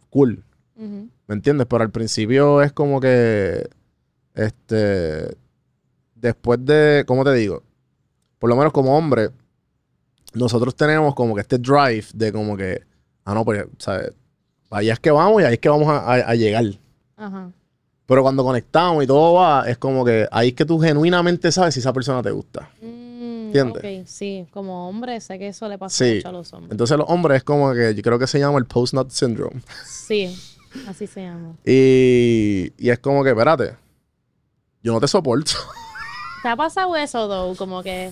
[0.09, 0.43] cool.
[0.75, 1.67] ¿Me entiendes?
[1.67, 3.67] Pero al principio es como que.
[4.35, 5.35] Este.
[6.15, 7.03] Después de.
[7.07, 7.63] ¿Cómo te digo?
[8.39, 9.31] Por lo menos como hombre,
[10.33, 12.83] nosotros tenemos como que este drive de como que.
[13.25, 14.11] Ah, no, pues, ¿sabes?
[14.69, 16.65] Ahí es que vamos y ahí es que vamos a, a- a llegar.
[17.15, 17.51] Ajá.
[18.05, 21.73] Pero cuando conectamos y todo va, es como que ahí es que tú genuinamente sabes
[21.73, 22.69] si esa persona te gusta.
[22.81, 24.09] Mm, ¿Entiendes?
[24.09, 26.15] sí, como hombre sé que eso le pasa Sí.
[26.15, 26.71] mucho a los hombres.
[26.71, 29.61] Entonces los hombres es como que yo creo que se llama el post-nut syndrome.
[29.85, 30.33] Sí,
[30.87, 31.55] así se llama.
[31.65, 33.75] Y, y es como que, espérate,
[34.83, 35.51] yo no te soporto.
[36.43, 37.57] ¿Te ha pasado eso, though?
[37.57, 38.11] Como que...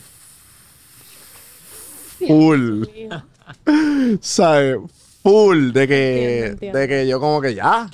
[2.19, 2.85] Full.
[4.21, 4.77] ¿Sabes?
[5.23, 6.79] Full de que, Entiendo, entiendo.
[6.79, 7.89] de que yo como que ya.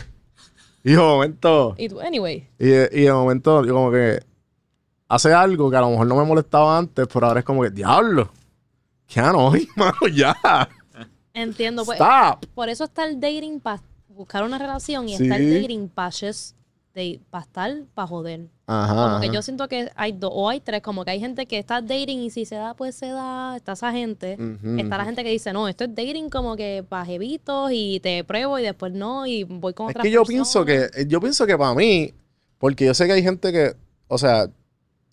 [0.83, 2.47] Y de momento, Y tú, anyway.
[2.57, 4.19] y de, y de momento yo como que
[5.07, 7.69] hace algo que a lo mejor no me molestaba antes, pero ahora es como que,
[7.69, 8.31] diablo.
[9.07, 9.93] ¿Qué hoy, mano?
[10.13, 10.35] Ya.
[11.33, 11.99] Entiendo, pues.
[11.99, 12.45] Stop.
[12.55, 15.23] Por eso está el dating para buscar una relación y Sí.
[15.23, 16.11] está el dating para
[16.93, 18.47] para estar, para joder.
[18.67, 18.93] Ajá.
[19.05, 19.33] Como que ajá.
[19.35, 22.19] yo siento que hay dos o hay tres, como que hay gente que está dating
[22.19, 23.55] y si se da, pues se da.
[23.57, 24.35] Está esa gente.
[24.39, 27.99] Ujú, Está la gente que dice, no, esto es dating como que para jevitos y
[28.01, 30.51] te pruebo y después no y voy con Es otras que yo personas.
[30.53, 32.13] pienso que, eh, yo pienso que para mí,
[32.57, 33.73] porque yo sé que hay gente que,
[34.07, 34.47] o sea,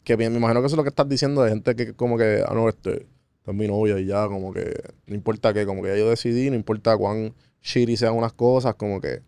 [0.04, 2.42] que me imagino que eso es lo que estás diciendo de gente que como que,
[2.46, 3.06] ah, no, este,
[3.46, 4.74] es mi novia y ya, como que,
[5.06, 8.74] no importa qué, como que ya yo decidí, no importa cuán shitty sean unas cosas,
[8.74, 9.22] como que,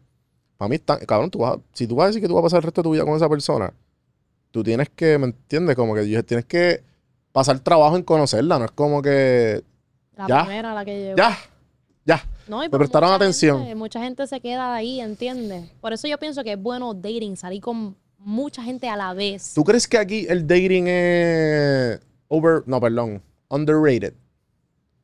[0.60, 2.44] para mí está, cabrón, tú vas, si tú vas a decir que tú vas a
[2.44, 3.72] pasar el resto de tu vida con esa persona,
[4.50, 5.74] tú tienes que, ¿me entiendes?
[5.74, 6.82] Como que tienes que
[7.32, 9.64] pasar trabajo en conocerla, no es como que,
[10.16, 10.42] La ya.
[10.44, 11.16] primera, la que llegó.
[11.16, 11.38] ya,
[12.04, 12.22] ya.
[12.46, 13.58] No, y Me prestaron mucha atención.
[13.60, 15.70] gente- mucha gente se queda ahí, ¿entiendes?
[15.80, 19.54] Por eso yo pienso que es bueno dating, salir con mucha gente a la vez.
[19.54, 24.12] ¿Tú crees que aquí el dating es over, no, perdón, underrated?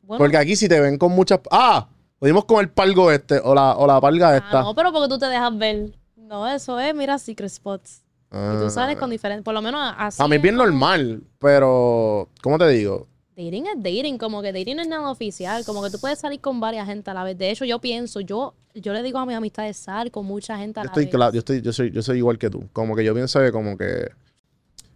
[0.03, 1.41] Bueno, Porque aquí si te ven con muchas...
[1.51, 1.89] Ah,
[2.21, 4.63] lo dimos con el palgo este o la, o la palga ah, esta.
[4.63, 5.93] no, pero porque tú te dejas ver.
[6.17, 8.03] No, eso es, mira, secret spots.
[8.33, 10.23] Y tú sales con diferentes, por lo menos así.
[10.23, 12.29] A mí es bien como- normal, pero...
[12.43, 13.07] ¿Cómo te digo?
[13.37, 16.59] dating es dating, como que dating es nada oficial, como que tú puedes salir con
[16.59, 17.37] varias gente a la vez.
[17.37, 20.81] De hecho, yo pienso, yo, yo le digo a mis amistades, sal con mucha gente
[20.81, 21.15] a Yo la estoy vez.
[21.15, 22.67] claro, yo estoy, yo soy, yo soy igual que tú.
[22.73, 24.11] Como que yo pienso que como que.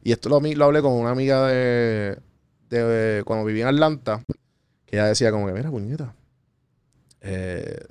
[0.02, 2.18] Y esto lo, lo hablé con una amiga de,
[2.70, 4.24] de cuando viví en Atlanta,
[4.86, 6.14] que ella decía como que, mira, puñeta,
[7.20, 7.86] eh,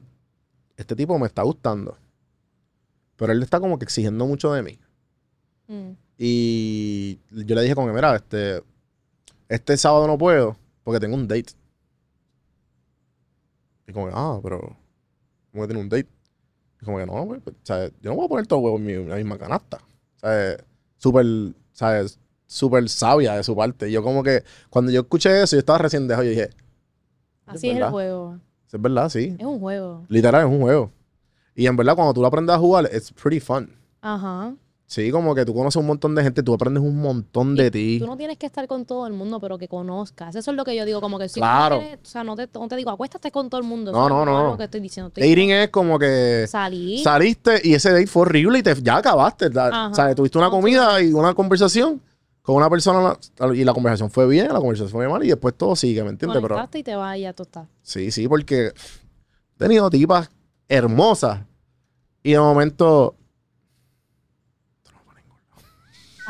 [0.77, 1.97] este tipo me está gustando.
[3.15, 4.79] Pero él está como que exigiendo mucho de mí.
[5.67, 5.91] Mm.
[6.17, 8.63] Y yo le dije como que, mira, este,
[9.47, 11.53] este sábado no puedo porque tengo un date.
[13.87, 14.75] Y como que, ah, pero,
[15.51, 16.07] ¿cómo que tiene un date?
[16.81, 17.91] Y como que no, güey, pues, ¿sabes?
[18.01, 19.79] Yo no voy a poner todo huevo en, mi, en la misma canasta.
[20.17, 20.63] ¿Sabes?
[20.97, 21.25] Súper,
[21.73, 22.19] ¿sabes?
[22.47, 23.89] Súper sabia de su parte.
[23.89, 26.49] Y yo como que, cuando yo escuché eso, yo estaba recién dejado y dije,
[27.45, 28.39] Así es, el juego.
[28.77, 29.35] Es verdad, sí.
[29.39, 30.05] Es un juego.
[30.09, 30.91] Literal, es un juego.
[31.55, 33.69] Y en verdad, cuando tú lo aprendes a jugar, it's pretty fun.
[34.01, 34.53] Ajá.
[34.85, 37.97] Sí, como que tú conoces un montón de gente, tú aprendes un montón de ti.
[37.99, 40.35] Tú no tienes que estar con todo el mundo, pero que conozcas.
[40.35, 41.75] Eso es lo que yo digo, como que si Claro.
[41.79, 43.91] no o sea, no te, no te digo, acuéstate con todo el mundo.
[43.91, 44.51] No, no, es no.
[44.51, 45.09] lo que estoy diciendo.
[45.09, 47.03] Estoy Dating es como que salir.
[47.03, 49.51] saliste y ese date fue horrible y te, ya acabaste.
[49.55, 49.93] Ajá.
[49.93, 50.15] ¿sabes?
[50.15, 52.01] Tuviste una No, comida y una conversación
[52.41, 53.17] con una persona
[53.53, 56.41] y la conversación fue bien, la conversación fue mal y después todo sigue, ¿me entiendes?
[56.41, 57.67] Pero y te vas y ya tú estás.
[57.81, 60.29] sí, sí, porque he tenido tipas
[60.67, 61.41] hermosas
[62.23, 63.15] y de momento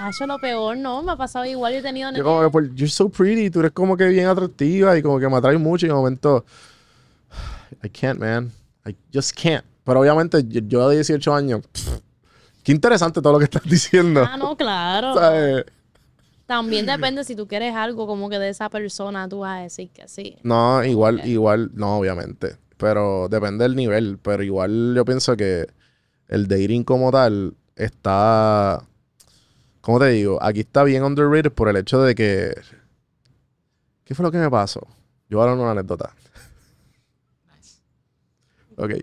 [0.01, 2.09] Ah, eso es lo peor, no, me ha pasado igual, yo he tenido...
[2.13, 5.19] yo como que por, you're so pretty, tú eres como que bien atractiva y como
[5.19, 6.45] que me atraes mucho y de momento
[7.83, 8.49] I can't, man.
[8.85, 9.65] I just can't.
[9.83, 11.99] Pero obviamente yo, yo de 18 años, pff,
[12.63, 14.23] qué interesante todo lo que estás diciendo.
[14.25, 15.15] Ah, no, claro.
[15.15, 15.65] ¿Sabes?
[16.49, 19.91] También depende si tú quieres algo como que de esa persona, tú vas a decir
[19.91, 20.35] que sí.
[20.41, 22.57] No, igual, igual, no, obviamente.
[22.77, 24.17] Pero depende del nivel.
[24.17, 25.67] Pero igual yo pienso que
[26.27, 28.83] el dating como tal está.
[29.81, 30.41] ¿Cómo te digo?
[30.41, 32.59] Aquí está bien underrated por el hecho de que.
[34.03, 34.81] ¿Qué fue lo que me pasó?
[35.29, 36.15] Yo voy a dar una anécdota.
[38.77, 38.93] Ok.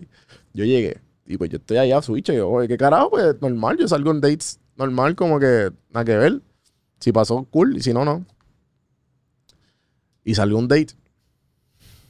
[0.53, 0.99] Yo llegué.
[1.25, 2.27] Y pues yo estoy allá a Switch.
[2.27, 3.11] Y yo, oye, ¿qué carajo?
[3.11, 3.77] Pues normal.
[3.77, 6.41] Yo salgo en dates normal, como que nada que ver.
[6.99, 7.77] Si pasó, cool.
[7.77, 8.25] Y si no, no.
[10.23, 10.93] Y salió un date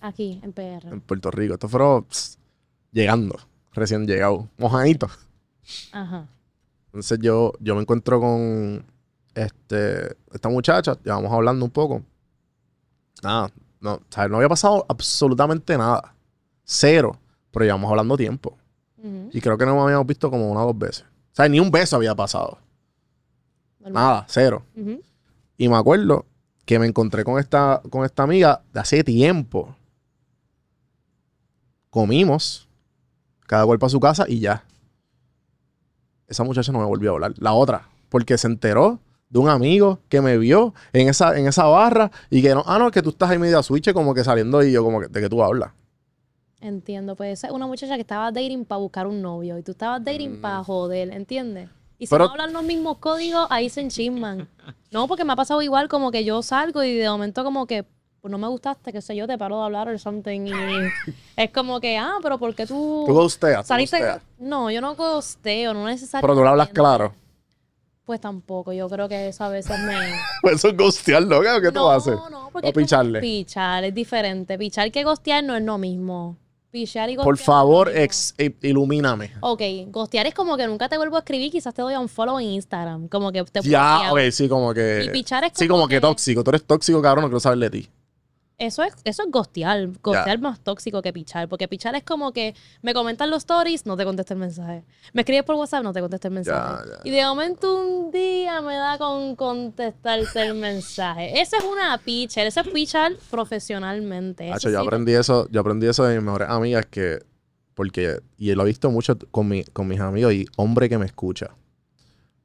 [0.01, 0.87] Aquí, en PR.
[0.87, 1.53] en Puerto Rico.
[1.53, 2.37] Esto fueron pss,
[2.91, 3.37] llegando,
[3.73, 5.07] recién llegado, mojadito.
[5.91, 6.27] Ajá.
[6.87, 8.85] Entonces yo, yo me encuentro con
[9.35, 12.03] este, esta muchacha, llevamos hablando un poco.
[13.21, 16.15] Nada, no, sea, no había pasado absolutamente nada.
[16.63, 17.19] Cero.
[17.51, 18.57] Pero llevamos hablando tiempo.
[19.31, 21.03] Y creo que no me habíamos visto como una o dos veces.
[21.03, 22.59] O sea, ni un beso había pasado.
[23.89, 24.03] Normal.
[24.03, 24.63] Nada, cero.
[25.57, 26.25] Y me acuerdo
[26.65, 29.75] que me encontré con esta, con esta amiga de hace tiempo.
[31.89, 32.67] Comimos,
[33.47, 34.63] cada cual para su casa y ya.
[36.27, 37.33] Esa muchacha no me volvió a hablar.
[37.37, 41.65] La otra, porque se enteró de un amigo que me vio en esa, en esa
[41.65, 44.23] barra y que no, ah, no, que tú estás ahí medio a switch como que
[44.23, 45.71] saliendo y yo como que, ¿de qué tú hablas?
[46.59, 49.71] Entiendo, pues esa es una muchacha que estaba dating para buscar un novio y tú
[49.71, 51.69] estabas dating para joder, ¿entiendes?
[51.99, 52.11] Y si.
[52.11, 54.47] Pero- no hablan los mismos códigos, ahí se enchisman.
[54.91, 57.85] No, porque me ha pasado igual como que yo salgo y de momento como que
[58.21, 60.51] pues no me gustaste, que sé yo, te paro de hablar o something y
[61.37, 63.99] es como que, ah, pero ¿por qué tú, Tú ghosteas, tú saliste?
[64.39, 66.21] No, yo no gosteo, no necesariamente.
[66.27, 67.13] Pero tú le hablas claro.
[68.05, 69.93] Pues tampoco, yo creo que eso a veces me...
[70.41, 71.41] Pues eso es ghostear, ¿no?
[71.41, 72.15] ¿Qué tú no, haces?
[72.31, 73.19] no, O porque es como picharle.
[73.19, 74.57] pichar, es diferente.
[74.57, 76.37] Pichar que gostear no es lo mismo.
[76.69, 79.31] Pichar y gostear Por favor, ex, i- ilumíname.
[79.39, 82.39] Ok, gostear es como que nunca te vuelvo a escribir, quizás te doy un follow
[82.39, 83.07] en Instagram.
[83.07, 84.25] Como que te Ya, bloqueo.
[84.27, 85.03] ok, sí, como que...
[85.05, 86.43] Y pichar es Sí, como como que que- tóxico.
[86.43, 87.89] Tú eres tóxico, cabrón, no quiero saber de ti.
[88.59, 89.87] Eso es, eso es gostear.
[90.01, 91.47] Gostear más tóxico que pichar.
[91.47, 94.83] Porque pichar es como que me comentan los stories, no te contesto el mensaje.
[95.13, 96.83] Me escribes por WhatsApp, no te contesto el mensaje.
[97.03, 101.39] Y de momento un día me da con contestarte el mensaje.
[101.39, 102.47] Eso es una pichar.
[102.47, 104.51] Eso es pichar profesionalmente.
[104.51, 107.19] Hacho, yo sí- aprendí eso, yo aprendí eso de mis mejores amigas que,
[107.75, 111.05] porque, y lo he visto mucho con, mi, con mis amigos y hombre que me
[111.05, 111.51] escucha.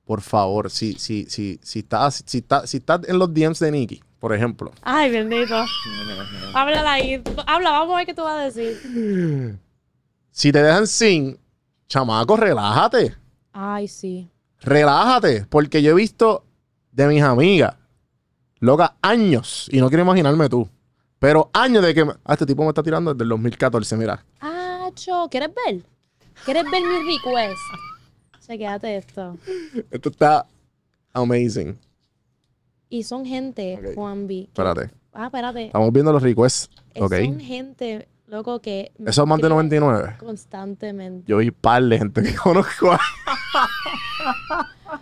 [0.05, 3.71] Por favor, si, si, si, si estás, si estás, si estás en los DMs de
[3.71, 5.53] Nicky, por ejemplo, Ay, bendito.
[6.55, 7.21] Háblala ahí.
[7.45, 8.79] Habla, vamos a ver qué tú vas a decir.
[10.31, 11.37] si te dejan sin,
[11.89, 13.17] chamaco, relájate.
[13.53, 14.31] Ay, sí.
[14.61, 16.45] Relájate, porque yo he visto
[16.93, 17.75] de mis amigas,
[18.61, 20.69] loca, años, y no quiero imaginarme tú,
[21.19, 24.25] pero años de que, me- ah, este tipo me está tirando desde el 2014, mira.
[24.41, 25.83] Ah, Cho, ¿quieres ver?
[26.45, 27.59] ¿Quieres ver mi request?
[28.47, 29.37] Chequéate esto.
[29.91, 30.47] Esto está
[31.13, 31.77] amazing.
[32.93, 33.95] Y son gente, Ok.
[33.95, 34.35] Juan B.
[34.35, 34.91] que- Espérate.
[35.15, 35.65] Ah, espérate.
[35.67, 36.69] Estamos viendo los requests.
[36.95, 37.15] Eh, Ok.
[37.25, 38.93] Son gente, loco, que.
[39.07, 40.17] Eso es más de escribe 99.
[40.19, 41.25] Constantemente.
[41.27, 42.95] Yo vi par de gente que conozco.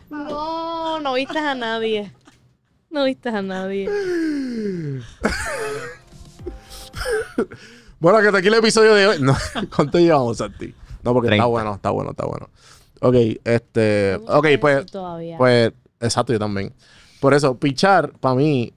[0.09, 2.13] No, no viste a nadie.
[2.91, 3.89] No viste a nadie.
[7.99, 9.17] bueno, que hasta aquí el episodio de hoy.
[9.21, 9.37] No,
[9.75, 10.75] ¿Cuánto llevamos, Santi?
[11.03, 11.43] No, porque 30.
[11.43, 12.49] está bueno, está bueno, está bueno.
[13.01, 14.15] Ok, este.
[14.29, 14.87] Ok, pues.
[14.87, 15.37] todavía.
[15.39, 16.73] Pues, exacto, yo también.
[17.21, 18.73] Por eso, pichar, para mí,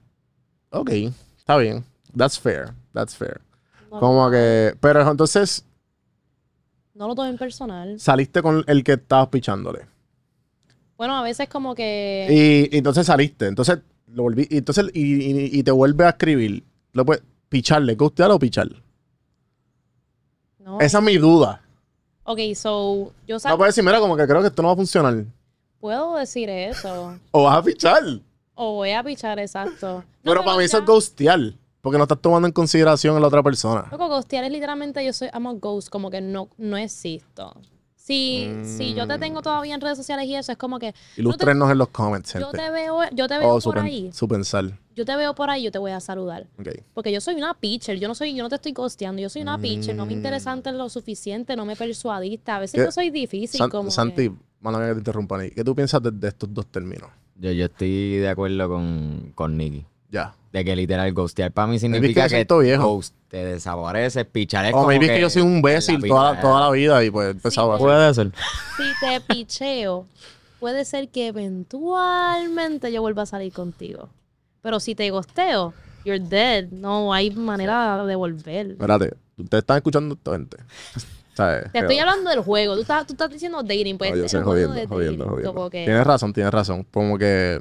[0.70, 0.90] ok,
[1.38, 1.84] está bien.
[2.16, 3.40] That's fair, that's fair.
[3.90, 5.64] no, Como que, pero entonces
[6.94, 7.98] no lo tomen personal.
[7.98, 9.86] saliste con el que estabas pichándole.
[10.96, 12.68] Bueno, a veces como que...
[12.70, 13.78] Y, y entonces saliste, entonces
[14.08, 16.62] lo volví, y entonces, y, y- y te vuelve a escribir.
[16.92, 18.68] Lo puedes picharle, ¿gustear o pichar?
[20.60, 20.80] no.
[20.80, 21.60] Esa es mi duda.
[22.24, 24.76] Ok, so, yo No puedes decir, mira, como que creo que esto no va a
[24.76, 25.24] funcionar.
[25.80, 27.18] puedo decir eso.
[27.32, 28.02] O vas a pichar.
[28.54, 29.98] O voy a pichar, exacto.
[30.22, 31.40] No, pero para mí eso es ghostear.
[31.80, 33.86] Porque no estás tomando en consideración a la otra persona.
[33.90, 37.60] Loco, ghostear es literalmente yo soy, I'm a ghost, como que no, no existo.
[37.94, 39.20] Si, si yo te Mm.
[39.20, 42.40] tengo todavía en redes sociales y eso, es como que Ilústrenos en los comments, yo
[42.50, 42.58] gente.
[42.58, 44.10] te veo, yo te veo O su, por pen- ahí.
[44.12, 44.78] su pensar.
[44.94, 46.46] Yo te veo por ahí, yo te voy a saludar.
[46.58, 46.68] Ok.
[46.94, 49.42] Porque yo soy una pitcher, yo no soy, yo no te estoy ghosteando, yo soy
[49.42, 50.18] una pitcher, no me Mm.
[50.18, 52.50] interesante lo suficiente, no me persuadiste.
[52.50, 52.84] A veces ¿Qué?
[52.86, 55.50] yo soy difícil San- como que- Santi, mala mía que te interrumpan ahí.
[55.50, 57.10] ¿Qué tú piensas de, de estos dos términos?
[57.36, 59.86] Yo, yo estoy de acuerdo con, con Nicky.
[60.10, 60.34] Ya.
[60.52, 62.84] De que literal ghostear para mí que significa que, siento viejo.
[62.84, 66.42] ghost te desapareces, pichar es O como que yo soy un imbécil toda, real.
[66.42, 67.92] toda la vida y pues empezaba pues.
[67.92, 68.32] a ser.
[68.76, 70.06] si te picheo,
[70.60, 74.08] puede ser que eventualmente yo vuelva a salir contigo.
[74.62, 76.68] Pero si te gosteo, you're dead.
[76.70, 78.70] No hay manera de volver.
[78.70, 80.58] Espérate, ustedes están escuchando esto, gente.
[81.34, 81.72] ¿Sabes?
[81.72, 82.74] Te estoy hablando del juego.
[82.76, 83.98] Tú estás, tú estás diciendo dating.
[83.98, 85.30] Pues No, yo sé, es el juego jodiendo, de jodiendo, dating.
[85.34, 85.54] jodiendo.
[85.54, 86.86] Como que- Tienes razón, tienes razón.
[86.90, 87.60] Como que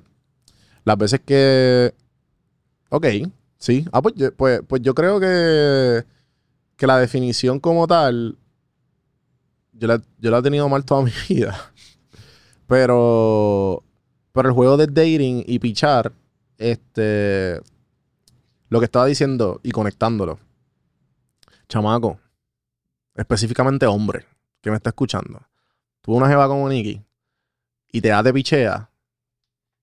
[0.85, 1.93] las veces que...
[2.89, 3.05] Ok,
[3.57, 3.85] sí.
[3.91, 6.03] Ah, pues yo, pues, pues yo creo que,
[6.75, 8.37] que la definición como tal,
[9.71, 11.71] yo la, yo la he tenido mal toda mi vida.
[12.67, 13.83] Pero,
[14.31, 16.11] pero el juego de dating y pichar,
[16.57, 17.59] este,
[18.69, 20.39] lo que estaba diciendo y conectándolo,
[21.67, 22.19] chamaco,
[23.15, 24.25] específicamente hombre,
[24.61, 25.41] que me está escuchando,
[26.01, 27.01] tuvo una jeva como Nicky
[27.91, 28.89] y te da de pichea,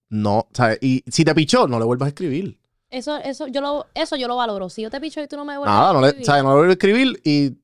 [0.09, 0.79] no, ¿sabes?
[0.83, 2.59] Y si te pichó, no le vuelvas a escribir.
[2.91, 4.69] Eso, eso, yo lo, eso yo lo valoro.
[4.69, 6.43] Si yo te picho y tú no me vuelves Nada, a no le, escribir, ¿sabes?
[6.43, 7.57] No le vuelves a escribir y.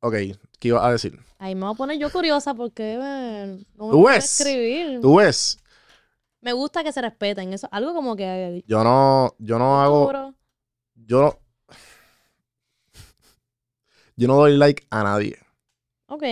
[0.00, 0.14] Ok,
[0.58, 1.18] ¿qué iba a decir?
[1.38, 4.40] Ahí me voy a poner yo curiosa porque eh, no me ¿Tú ves?
[4.40, 5.00] escribir.
[5.02, 5.58] Tú ves,
[6.40, 7.52] Me gusta que se respeten.
[7.52, 8.64] Eso, algo como que.
[8.66, 10.32] yo no, yo no hago,
[10.94, 11.38] yo no,
[14.16, 15.36] yo no doy like a nadie.
[16.08, 16.22] Ok.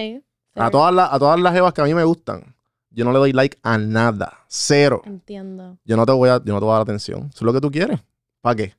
[0.57, 2.55] A todas, las, a todas las jevas que a mí me gustan,
[2.90, 4.38] yo no le doy like a nada.
[4.49, 5.03] Cero.
[5.05, 5.79] Entiendo.
[5.85, 7.27] Yo no te voy a, yo no te voy a dar atención.
[7.29, 8.01] Eso es lo que tú quieres.
[8.40, 8.75] ¿Para qué?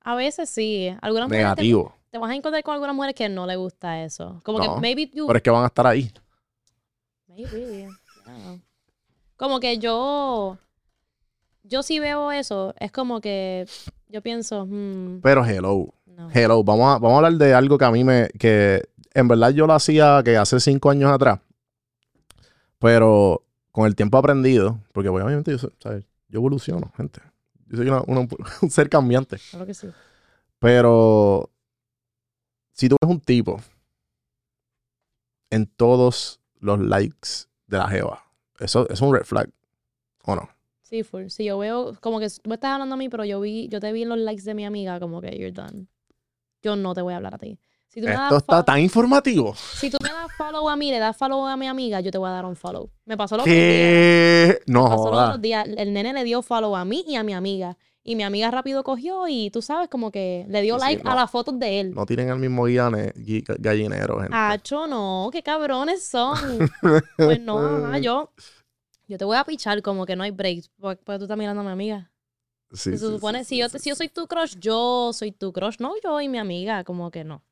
[0.00, 0.94] A veces sí.
[1.00, 1.94] Algunas mujeres te, Negativo.
[2.10, 4.40] te vas a encontrar con algunas mujeres que no les gusta eso.
[4.44, 5.26] Como No, que maybe you.
[5.26, 6.12] Pero es que van a estar ahí.
[7.26, 7.66] Maybe.
[7.78, 8.58] yeah.
[9.36, 10.56] Como que yo.
[11.64, 12.74] Yo sí veo eso.
[12.78, 13.66] Es como que.
[14.08, 14.66] Yo pienso.
[14.66, 15.92] hmm, Pero hello.
[16.16, 16.30] No.
[16.32, 16.62] Hello.
[16.64, 18.28] Vamos a, vamos a hablar de algo que a mí me.
[18.38, 18.82] que
[19.14, 21.40] en verdad yo lo hacía que hace cinco años atrás.
[22.78, 24.80] Pero con el tiempo aprendido.
[24.92, 26.04] Porque obviamente yo, ¿sabes?
[26.28, 27.20] yo evoluciono, gente.
[27.66, 28.28] Yo soy una- una-
[28.62, 29.38] un ser cambiante.
[29.50, 29.88] Claro que sí.
[30.58, 31.50] Pero
[32.72, 33.60] si tú ves un tipo
[35.50, 38.22] en todos los likes de la Jeva,
[38.60, 39.50] eso es un red flag.
[40.24, 40.48] ¿O no?
[40.82, 41.28] Sí, full.
[41.28, 41.94] Si yo veo.
[42.00, 43.68] Como que tú me estás hablando a mí, pero yo vi.
[43.68, 45.00] Yo te vi en los likes de mi amiga.
[45.00, 45.88] Como que you're done.
[46.62, 47.58] Yo no te voy a hablar a ti.
[47.88, 49.54] Si tú me das Esto está tan informativo.
[49.54, 52.16] Si tú me das follow a mí, le das follow a mi amiga, yo te
[52.16, 52.90] voy a dar un follow.
[53.04, 53.66] Me pasó los otros días.
[53.66, 54.60] ¿Qué?
[54.66, 55.26] No Me pasó los joda.
[55.28, 55.68] otros días.
[55.76, 57.76] El nene le dio follow a mí y a mi amiga.
[58.04, 61.04] Y mi amiga rápido cogió y tú sabes, como que le dio Sí, sí, like
[61.04, 61.10] no.
[61.12, 61.94] a las fotos de él.
[61.94, 64.34] No tienen el mismo gui- gallinero, gente.
[64.88, 66.36] No, qué cabrones son.
[67.16, 68.32] pues no, ajá, yo,
[69.06, 70.64] yo te voy a pichar como que no hay break.
[70.80, 72.10] Porque, porque tú estás mirando a mi amiga.
[72.72, 75.52] Sí, se supone, sí, si, sí, yo, si yo soy tu crush, yo soy tu
[75.52, 75.76] crush.
[75.78, 77.42] No yo y mi amiga, como que no.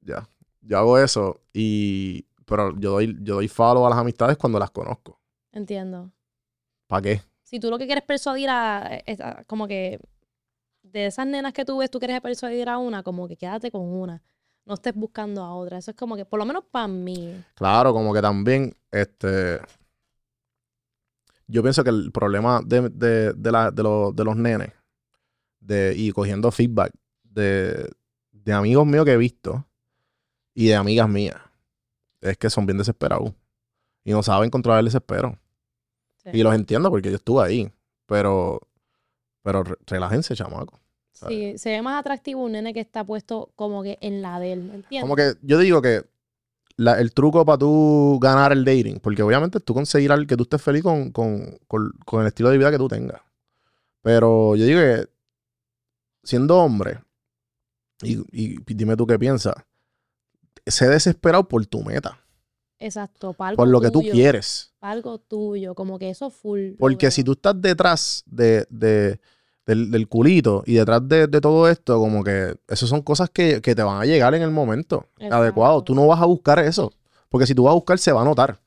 [0.00, 0.28] Ya.
[0.60, 2.26] Yo hago eso y...
[2.46, 5.18] Pero yo doy, yo doy follow a las amistades cuando las conozco.
[5.52, 6.10] Entiendo.
[6.86, 7.22] ¿Para qué?
[7.42, 10.00] si tú lo que quieres persuadir a, a- como que
[10.82, 13.82] de esas nenas que tú ves, tú quieres persuadir a una, como que quédate con
[13.82, 14.22] una.
[14.66, 15.78] No estés buscando a otra.
[15.78, 17.42] Eso es como que, por lo menos para mí.
[17.54, 19.60] Claro, como que también, este...
[21.46, 24.72] Yo pienso que el problema de, de, de, la- de los, de los nenes
[25.60, 26.92] de, y cogiendo feedback
[27.22, 27.90] de,
[28.32, 29.66] de amigos míos que he visto
[30.54, 31.36] y de amigas mías
[32.20, 33.32] es que son bien desesperados
[34.04, 35.38] y no saben controlar el desespero.
[36.22, 36.30] Sí.
[36.32, 37.72] Y los entiendo porque yo estuve ahí,
[38.06, 38.60] pero,
[39.42, 40.80] pero re- relájense, chamaco.
[41.12, 41.36] ¿sabes?
[41.36, 44.52] Sí, se ve más atractivo un nene que está puesto como que en la de
[44.54, 44.60] él.
[44.74, 45.00] ¿Entiendes?
[45.02, 46.04] Como que yo digo que
[46.76, 50.42] la- el truco para tú ganar el dating, porque obviamente tú conseguir algo que tú
[50.44, 53.20] estés feliz con, con, con- con el estilo de vida que tú tengas.
[54.02, 55.08] Pero yo digo que
[56.22, 57.00] siendo hombre,
[58.02, 59.54] y, y dime tú qué piensas,
[60.66, 62.20] sé desesperado por tu meta,
[62.78, 64.72] Exacto, para algo por lo que tú quieres.
[64.78, 66.72] pa' algo tuyo, como que eso full.
[66.78, 69.20] Porque si tú estás detrás de, de-
[69.66, 73.60] del, del culito y detrás de, de todo esto, como que esas son cosas que,
[73.62, 75.36] que te van a llegar en el momento Exacto.
[75.36, 75.82] adecuado.
[75.84, 76.92] Tú no vas a buscar eso.
[77.28, 78.58] Porque si tú vas a buscar, se va a notar.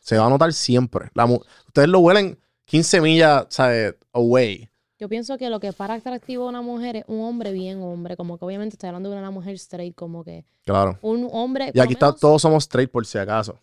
[0.00, 1.08] Se va a notar siempre.
[1.14, 3.94] La Ustedes lo huelen 15 millas, ¿sabes?
[4.12, 4.68] Away.
[4.98, 8.16] Yo pienso que lo que para atractivo a una mujer es un hombre bien hombre,
[8.16, 10.98] como que obviamente estoy hablando de una mujer straight, como que Claro.
[11.02, 13.58] un hombre, Y aquí está, menos todos somos straight por si acaso.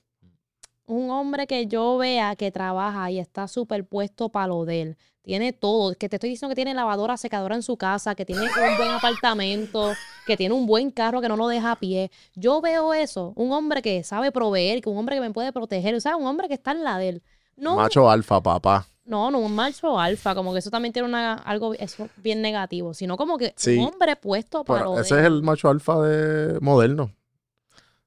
[0.86, 4.98] un hombre que yo vea que trabaja y está superpuesto para lo de él.
[5.24, 8.42] Tiene todo, que te estoy diciendo que tiene lavadora, secadora en su casa, que tiene
[8.42, 9.94] un buen apartamento,
[10.26, 12.10] que tiene un buen carro que no lo deja a pie.
[12.36, 15.94] Yo veo eso, un hombre que sabe proveer, que un hombre que me puede proteger,
[15.96, 17.24] o sea, un hombre que está en la de él.
[17.56, 18.88] No, Macho alfa, papá.
[19.06, 22.96] no, no un macho alfa, como que eso también tiene una, algo eso bien negativo,
[22.96, 23.78] sino como que Sí.
[23.78, 27.12] un hombre puesto para Pero lo ese de es el macho alfa de moderno.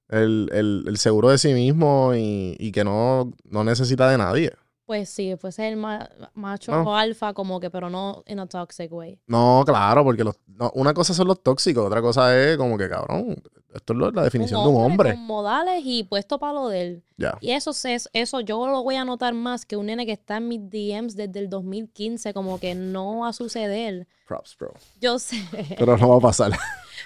[0.09, 4.53] El, el- el seguro de sí mismo y, y que no, no necesita de nadie.
[4.87, 6.97] Pues sí, pues es el ma- macho No.
[6.97, 9.19] alfa, como que, pero no in a toxic way.
[9.27, 12.89] No, claro, porque los, no, una cosa son los tóxicos, otra cosa es como que,
[12.91, 13.43] cabrón,
[13.75, 15.15] esto es lo- la definición de un hombre.
[15.15, 17.03] Con modales y puesto para lo de él.
[17.17, 17.39] Ya.
[17.41, 20.37] Y eso, es, eso yo lo voy a notar más que un nene que está
[20.37, 24.07] en mis DMs desde el 2015, como que no va a suceder.
[24.29, 24.75] Props, bro.
[25.01, 25.37] Yo sé,
[25.79, 26.53] Pero no va a pasar.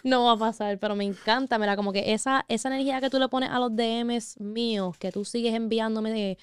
[0.03, 3.19] no va a pasar, pero me encanta, mira, como que esa, esa energía que tú
[3.21, 6.39] le pones a los DMs míos, que tú sigues enviándome de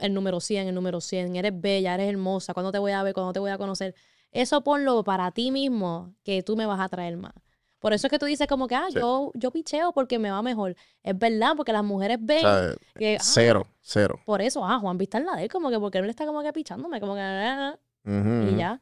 [0.00, 3.14] el número 100, el número 100, eres bella, eres hermosa, ¿cuándo te voy a ver?
[3.14, 3.94] ¿Cuándo te voy a conocer?
[4.30, 7.32] Eso ponlo para ti mismo, que tú me vas a traer más.
[7.78, 8.98] Por eso es que tú dices como que, ah, Sí.
[9.00, 10.76] yo, yo picheo porque me va mejor.
[11.02, 14.20] Es verdad, porque las mujeres O ven sea, que, ah, cero, cero.
[14.24, 16.42] por eso, ah, Juan Vista en la de él, como que porque él está como
[16.42, 18.80] que pichándome, como que, ah, ah, y ya.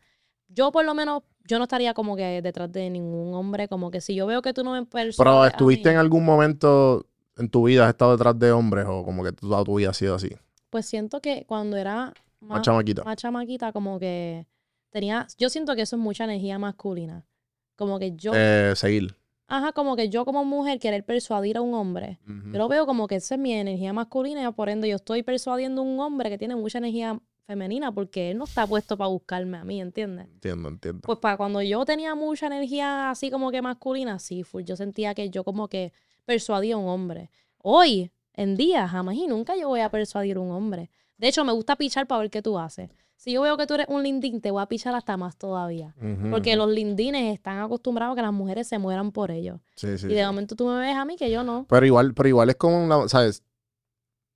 [0.48, 4.00] Yo por lo menos, yo no estaría como que detrás de ningún hombre, como que
[4.02, 7.06] si yo veo que tú no me Pero estuviste en algún momento
[7.38, 9.94] en tu vida, has estado detrás de hombres o como que toda tu vida ha
[9.94, 10.30] sido así.
[10.70, 13.04] Pues siento que cuando era Más más, chamaquita.
[13.04, 14.46] más chamaquita, como que
[14.90, 17.26] tenía, yo siento que eso es mucha energía masculina.
[17.76, 19.14] Como que yo, Eh, seguir.
[19.48, 22.18] ajá, como que yo como mujer querer persuadir a un hombre.
[22.24, 22.52] Ujú.
[22.52, 25.22] Yo lo veo como que esa es mi energía masculina y por ende yo estoy
[25.22, 29.08] persuadiendo a un hombre que tiene mucha energía femenina porque él no está puesto para
[29.08, 30.26] buscarme a mí, ¿entiendes?
[30.28, 31.00] Entiendo, entiendo.
[31.04, 35.14] Pues para cuando yo tenía mucha energía así como que masculina, sí, full, yo sentía
[35.14, 35.92] que yo como que
[36.24, 37.28] persuadía a un hombre.
[37.58, 40.90] Hoy, en día, jamás y nunca yo voy a persuadir a un hombre.
[41.18, 42.90] De hecho, me gusta pichar para ver qué tú haces.
[43.16, 45.94] Si yo veo que tú eres un lindín, te voy a pichar hasta más todavía.
[46.30, 49.60] Porque los lindines están acostumbrados a que las mujeres se mueran por ellos.
[49.76, 50.26] Sí, sí, y de sí.
[50.26, 51.66] momento tú me ves a mí que yo no.
[51.68, 53.42] Pero igual, pero igual es como, la- ¿sabes?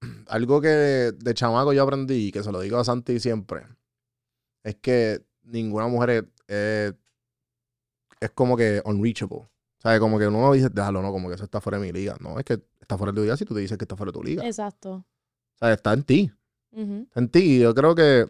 [0.28, 3.62] Algo que de chamaco yo aprendí, que se lo digo a Santi siempre,
[4.62, 6.94] es que ninguna mujer es, es,
[8.20, 9.48] es como que unreachable.
[9.78, 10.00] ¿Sabes?
[10.00, 12.16] Como que uno dice, déjalo, no, como que eso está fuera de mi liga.
[12.20, 14.10] No, es que está fuera de tu liga si tú te dices que está fuera
[14.12, 14.46] de tu liga.
[14.46, 15.04] Exacto.
[15.58, 15.76] ¿Sabes?
[15.76, 16.30] Está en ti.
[16.72, 17.38] Está en ti.
[17.40, 18.26] Y yo creo que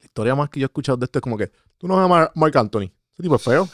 [0.00, 2.04] la historia más que yo he escuchado de esto es como que tú no ves
[2.04, 2.90] a Mar- Marc Anthony.
[3.14, 3.68] Ese tipo es feo.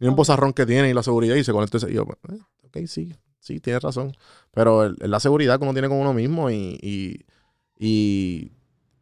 [0.00, 0.16] Y un Ok.
[0.16, 1.76] pozarrón que tiene y la seguridad y se conecta.
[1.76, 4.12] ese- Y yo, eh, ok, sí, sí, tienes razón.
[4.50, 7.24] Pero es la seguridad que uno tiene con uno mismo y, y,
[7.78, 8.52] y,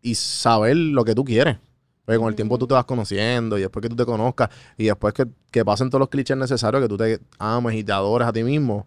[0.02, 1.58] y saber lo que tú quieres.
[2.04, 4.84] Porque con el tiempo tú te vas conociendo y después que tú te conozcas y
[4.86, 8.26] después que, que pasen todos los clichés necesarios, que tú te ames y te adores
[8.28, 8.86] a ti mismo,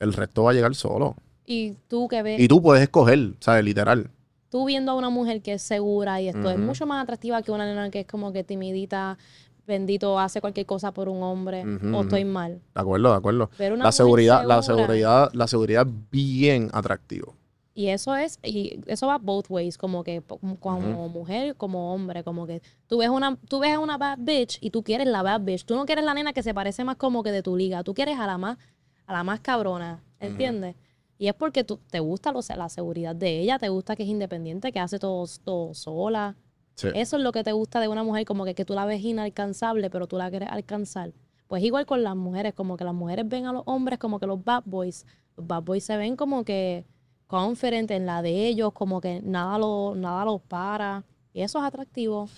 [0.00, 1.16] el resto va a llegar solo.
[1.46, 3.64] Y tú que ves, Y tú puedes escoger, ¿sabes?
[3.64, 4.10] Literal.
[4.48, 7.50] tú viendo a una mujer que es segura y esto es mucho más atractiva que
[7.50, 9.18] una nena que es como que timidita,
[9.66, 12.60] bendito, hace cualquier cosa por un hombre, o estoy mal.
[12.74, 13.50] De acuerdo, de acuerdo.
[13.58, 17.34] Pero una La seguridad, la seguridad, la seguridad es bien atractivo.
[17.76, 20.22] Y eso es, y eso va both ways, como que
[20.60, 24.58] como mujer, como hombre, como que tú ves una, tú ves a una bad bitch
[24.60, 25.64] y tú quieres la bad bitch.
[25.64, 27.82] Tú no quieres la nena que se parece más como que de tu liga.
[27.82, 28.58] Tú quieres a la más,
[29.06, 30.76] a la más cabrona, ¿entiendes?
[31.18, 34.08] Y es porque tú, te gusta lo- la seguridad de ella, te gusta que es
[34.08, 36.36] independiente, que hace todo, todo sola.
[36.74, 36.88] Sí.
[36.94, 39.00] Eso es lo que te gusta de una mujer, como que, que tú la ves
[39.02, 41.12] inalcanzable, pero tú la quieres alcanzar.
[41.46, 44.26] Pues igual con las mujeres, como que las mujeres ven a los hombres como que
[44.26, 45.06] los bad boys.
[45.36, 46.84] Los bad boys se ven como que
[47.26, 51.04] confident en la de ellos, como que nada, lo, nada los para.
[51.32, 52.28] Y eso es atractivo.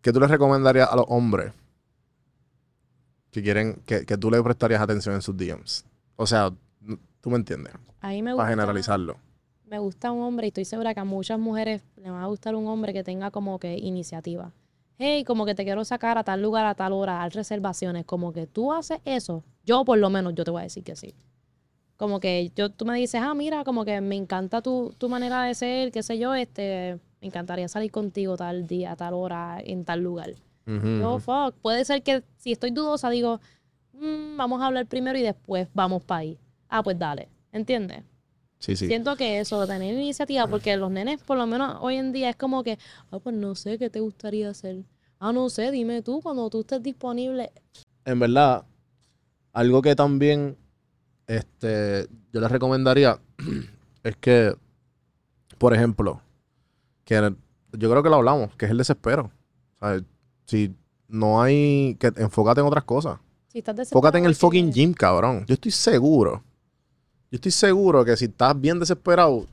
[0.00, 1.52] ¿Qué tú le recomendarías a los hombres
[3.32, 5.84] que quieren, que, que tú le prestarías atención en sus DMs?
[6.16, 6.52] O sea,
[7.20, 7.72] tú me entiendes,
[8.02, 9.16] me gusta, para generalizarlo.
[9.66, 12.54] me gusta un hombre y estoy segura que a muchas mujeres le va a gustar
[12.54, 14.52] un hombre que tenga como que iniciativa.
[14.98, 18.32] Hey, como que te quiero sacar a tal lugar a tal hora, a reservaciones, como
[18.32, 19.42] que tú haces eso.
[19.64, 21.14] Yo por lo menos yo te voy a decir que sí.
[21.96, 25.42] Como que yo, tú me dices, ah, mira, como que me encanta tu, tu manera
[25.44, 29.84] de ser, qué sé yo, este, me encantaría salir contigo tal día, tal hora, en
[29.84, 30.34] tal lugar.
[30.66, 31.20] Yo, ujú.
[31.20, 31.54] fuck.
[31.60, 33.40] Puede ser que si estoy dudosa, digo,
[33.92, 36.38] "Mm, vamos a hablar primero y después vamos para ahí.
[36.68, 37.28] Ah, pues dale.
[37.52, 38.04] ¿Entiendes?
[38.58, 38.86] Sí, sí.
[38.86, 42.36] Siento que eso, tener iniciativa, porque los nenes, por lo menos hoy en día, es
[42.36, 42.78] como que,
[43.10, 44.84] ah, pues no sé qué te gustaría hacer.
[45.18, 47.52] Ah, no sé, dime tú cuando tú estés disponible.
[48.04, 48.64] En verdad,
[49.52, 50.56] algo que también
[51.26, 53.18] este, yo les recomendaría
[54.04, 54.54] es que,
[55.58, 56.20] por ejemplo,
[57.04, 57.34] que
[57.72, 59.30] yo creo que lo hablamos, que es el desespero.
[59.80, 60.04] ¿sabes?
[60.46, 60.74] Si
[61.08, 63.18] no hay, que enfócate en otras cosas.
[63.48, 65.44] Si estás Enfócate en el fucking gym, cabrón.
[65.46, 66.42] Yo estoy seguro.
[67.30, 69.46] Yo estoy seguro que si estás bien desesperado,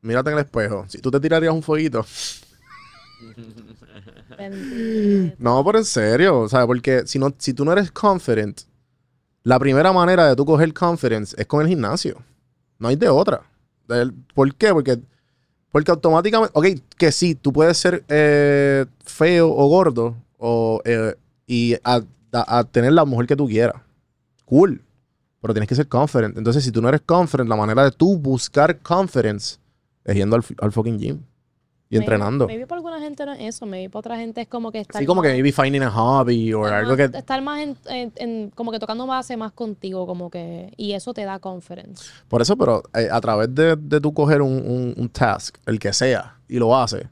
[0.00, 0.84] mírate en el espejo.
[0.88, 2.04] Si tú te tirarías un fueguito.
[5.38, 6.40] No, pero en serio.
[6.40, 8.62] O sea, porque si, no, si tú no eres confident,
[9.42, 12.22] la primera manera de tú coger confidence es con el gimnasio.
[12.78, 13.42] No hay de otra.
[14.34, 14.72] ¿Por qué?
[14.72, 14.98] Porque,
[15.72, 16.52] porque automáticamente.
[16.54, 16.66] Ok,
[16.96, 21.16] que sí, tú puedes ser eh, feo o gordo o, eh,
[21.46, 22.02] y a,
[22.32, 23.76] a- tener la mujer que tú quieras.
[24.44, 24.80] Cool.
[25.40, 26.36] Pero tienes que ser confident.
[26.38, 29.56] Entonces, si tú no eres confident, la manera de tú buscar confidence
[30.04, 31.18] es yendo al, al fucking gym
[31.92, 32.46] y Maybe- entrenando.
[32.46, 34.96] Maybe para alguna gente no es eso, maybe para otra gente es como que estar
[34.96, 38.12] Así como que más- maybe finding a hobby o algo que estar más en, en-
[38.16, 42.04] en- como que tocando base más contigo, como que, y eso te da confidence.
[42.28, 45.78] Por eso, pero eh, a través de, de tú coger un, un- un task, el
[45.78, 47.02] que sea, y lo haces,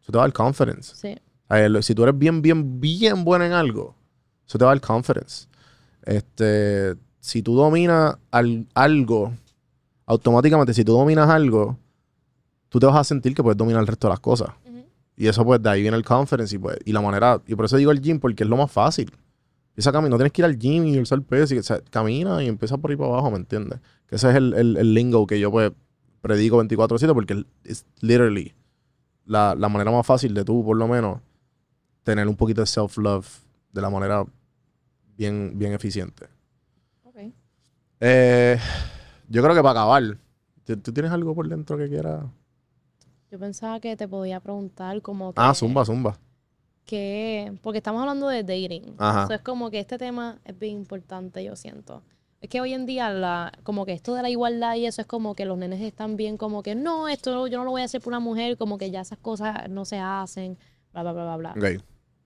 [0.00, 0.94] eso te va a dar confidence.
[0.96, 1.18] Sí.
[1.50, 3.94] Eh, lo- si tú eres bien, bien, bien bueno en algo,
[4.48, 5.48] eso te va a dar confidence.
[6.02, 9.34] Este, si tú dominas al- algo,
[10.06, 11.76] automáticamente, si tú dominas algo,
[12.70, 14.48] tú te vas a sentir que puedes dominar el resto de las cosas.
[15.16, 17.42] Y eso, pues, de ahí viene el confidence y, pues, y la manera.
[17.46, 19.12] Y por eso digo el gym, porque es lo más fácil.
[19.72, 20.12] Empieza a caminar.
[20.12, 21.54] No tienes que ir al gym y usar peso.
[21.54, 23.80] Y, o sea, camina y empieza por ahí para abajo, ¿me entiendes?
[24.06, 25.72] Que ese es el, el- el lingo que yo, pues,
[26.22, 28.54] predico 24-7 porque es literally
[29.26, 31.20] la, la manera más fácil de tú, por lo menos,
[32.02, 33.26] tener un poquito de self-love
[33.72, 34.24] de la manera
[35.16, 36.26] bien, bien eficiente.
[37.04, 37.16] Ok.
[38.00, 38.58] Eh,
[39.28, 40.16] yo creo que para acabar,
[40.64, 42.24] ¿tú, tú tienes algo por dentro que quieras?
[43.30, 45.40] Yo pensaba que te podía preguntar como que...
[45.40, 46.18] Ah, zumba, zumba.
[46.84, 48.94] que, porque estamos hablando de dating.
[48.98, 49.28] Ajá.
[49.28, 52.02] So, es como que este tema es bien importante, yo siento.
[52.40, 55.06] Es que hoy en día, la, como que esto de la igualdad y eso es
[55.06, 57.84] como que los nenes están bien como que, no, esto yo no lo voy a
[57.84, 60.58] hacer por una mujer, como que ya esas cosas no se hacen,
[60.92, 61.70] bla, bla, bla, bla, bla.
[61.76, 61.82] Ok.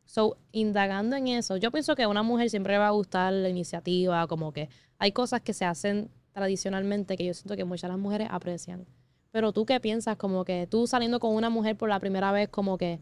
[0.07, 3.33] So, indagando en eso, yo pienso que a una mujer siempre le va a gustar
[3.33, 7.83] la iniciativa, como que hay cosas que se hacen tradicionalmente que yo siento que muchas
[7.83, 8.87] de las mujeres aprecian.
[9.35, 12.49] Pero tú qué piensas, como que tú saliendo con una mujer por la primera vez,
[12.49, 13.01] como que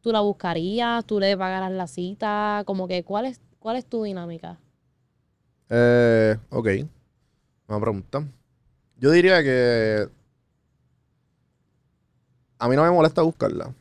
[0.00, 4.02] tú la buscarías, tú le pagarás la cita, como que cuál es, cuál es tu
[4.02, 4.58] dinámica.
[5.68, 6.68] Eh, ok.
[7.68, 8.26] Una pregunta.
[8.96, 10.08] Yo diría que
[12.58, 13.72] a mí no me molesta buscarla.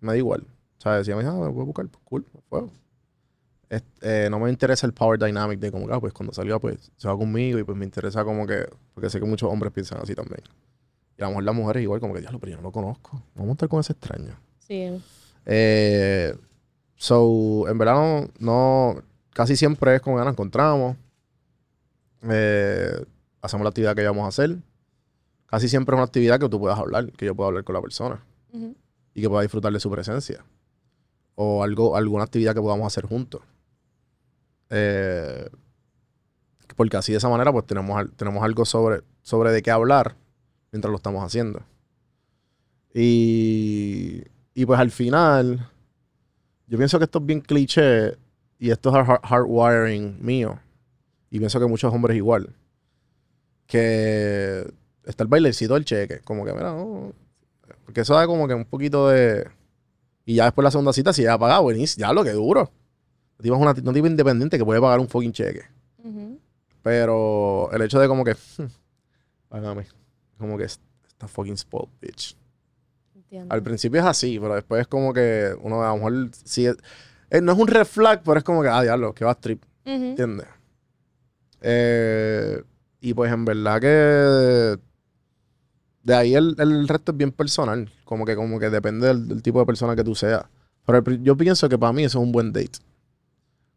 [0.00, 0.46] Me da igual.
[0.76, 1.06] ¿Sabes?
[1.06, 2.26] Si a mí ah, me puedo buscar, pues cool.
[3.70, 6.58] Este, eh, no me interesa el power dynamic de como que, ah, pues cuando salga,
[6.58, 9.72] pues se va conmigo y pues me interesa como que, porque sé que muchos hombres
[9.72, 10.42] piensan así también.
[11.18, 13.20] Y a lo mejor las mujeres igual, como que, diablo, pero yo no lo conozco.
[13.34, 14.36] Vamos a estar con ese extraño.
[14.58, 15.02] Sí.
[15.46, 16.36] Eh,
[16.94, 19.02] so, en verano, no,
[19.32, 20.96] casi siempre es como que nos encontramos.
[22.22, 23.04] eh,
[23.42, 24.58] hacemos la actividad que vamos a hacer.
[25.46, 27.80] Casi siempre es una actividad que tú puedas hablar, que yo pueda hablar con la
[27.82, 28.22] persona
[29.14, 30.44] y que pueda disfrutar de su presencia.
[31.34, 33.40] O algo, alguna actividad que podamos hacer juntos.
[34.70, 35.48] Eh,
[36.76, 40.14] porque así de esa manera, pues tenemos, tenemos algo sobre, sobre de qué hablar
[40.72, 41.62] mientras lo estamos haciendo.
[42.94, 44.22] Y,
[44.54, 45.68] y pues al final,
[46.66, 48.16] yo pienso que esto es bien cliché
[48.58, 50.58] y esto es hard- hardwiring mío.
[51.30, 52.54] Y pienso que muchos hombres igual.
[53.66, 54.66] Que
[55.04, 56.20] está el bailecito del cheque.
[56.20, 57.12] Como que, mira, no,
[57.84, 59.46] porque eso da como que un poquito de.
[60.24, 62.00] Y ya después la segunda cita, si ya paga, buenísimo.
[62.06, 62.70] Ya lo que duro.
[63.38, 65.62] Es una, una tipa independiente que puede pagar un fucking cheque.
[66.82, 68.32] Pero el hecho de como que.
[68.34, 68.66] hmm,
[69.48, 69.86] págame.
[70.38, 72.36] Como que esta fucking spoiled bitch.
[73.14, 73.52] Entiendo.
[73.52, 76.30] Al principio es así, pero después es como que uno a lo mejor.
[76.44, 76.76] Sí, es-
[77.30, 79.34] eh, no es un red flag, pero es como que, ah, diablo, que va a
[79.34, 79.62] trip.
[80.10, 80.46] ¿Entiendes?
[81.60, 82.62] Eh,
[83.00, 84.78] y pues en verdad que
[86.04, 87.90] de ahí el, el resto es bien personal.
[88.04, 90.44] Como que, como que depende del, del tipo de persona que tú seas.
[90.86, 92.78] Pero el yo pienso que para mí eso es un buen date.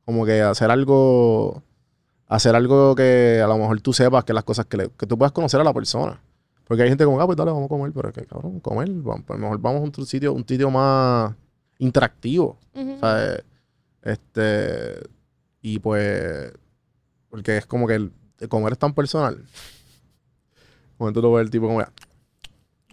[0.05, 1.61] Como que hacer algo.
[2.27, 5.17] Hacer algo que a lo mejor tú sepas que las cosas que, le- que tú
[5.17, 6.21] puedas conocer a la persona.
[6.65, 8.89] Porque hay gente como, ah, pues dale, vamos a comer, pero es que cabrón, comer,
[8.89, 11.33] vamos, pues mejor vamos a un sitio, un sitio más
[11.79, 12.57] interactivo.
[14.01, 14.95] Este.
[15.61, 16.51] Y pues.
[17.29, 19.43] Porque es como que el, el comer es tan personal.
[20.97, 21.81] Momento tú ves el tipo como.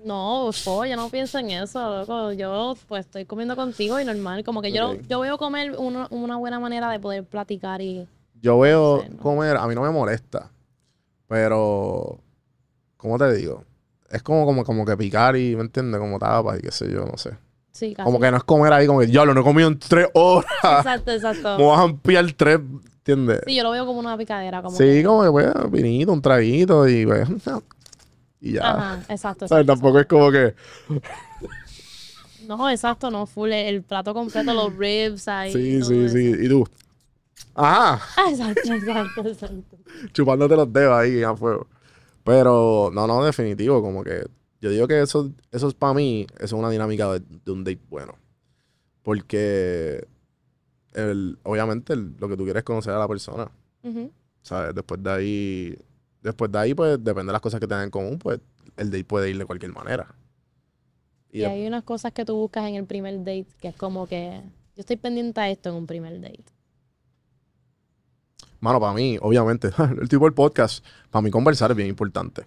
[0.04, 2.32] No, po, yo no pienso en eso, loco.
[2.32, 4.44] Yo pues estoy comiendo contigo y normal.
[4.44, 5.00] Como que yo, Ok.
[5.08, 8.06] yo veo comer una, una buena manera de poder platicar y...
[8.40, 9.16] Yo veo No sé, no.
[9.18, 10.52] comer, a mí no me molesta,
[11.26, 12.20] pero,
[12.98, 13.64] ¿cómo te digo?
[14.10, 15.98] Es como, como, como que picar y, ¿me entiendes?
[15.98, 17.30] Como tapas y qué sé yo, no sé.
[17.72, 18.04] Sí, casi.
[18.04, 20.08] Como que no es comer ahí, como que, ya lo no he comido en tres
[20.14, 20.50] horas.
[20.62, 21.56] Exacto, exacto.
[21.58, 22.58] Me vas a ampliar tres,
[22.98, 23.40] ¿entiendes?
[23.46, 24.60] Sí, yo lo veo como una picadera.
[24.62, 27.28] Como Sí, que- como que, pues, vinito, un traguito y, pues,
[28.40, 28.70] y ya.
[28.70, 29.44] Ajá, exacto.
[29.44, 30.54] Exacto, Tampoco es como que,
[32.46, 33.52] No, exacto, no, full.
[33.52, 35.52] El, plato completo, los ribs ahí.
[35.52, 36.14] sí, sí, eso.
[36.16, 36.34] sí.
[36.40, 36.66] Y tú,
[37.54, 39.76] ajá, Ah, exacto, exacto, exacto.
[40.12, 41.66] chupándote los dedos ahí a fuego.
[42.28, 44.22] Pero, no, no, definitivo, como que
[44.60, 47.64] yo digo que eso, eso es para mí, eso es una dinámica de, de un
[47.64, 48.16] date bueno.
[49.02, 50.06] Porque,
[50.92, 53.50] el, obviamente, el- lo que tú quieres es conocer a la persona,
[53.82, 54.10] Ujú.
[54.42, 54.74] ¿sabes?
[54.74, 55.78] Después de ahí,
[56.22, 58.40] después de ahí, pues, depende de las cosas que tengan en común, pues,
[58.76, 60.14] el date puede ir de cualquier manera.
[61.32, 64.06] Y de- hay unas cosas que tú buscas en el primer date que es como
[64.06, 64.42] que
[64.76, 66.44] yo estoy pendiente a esto en un primer date.
[68.60, 72.44] Mano, para mí, obviamente, el tipo del podcast, para mí conversar es bien importante.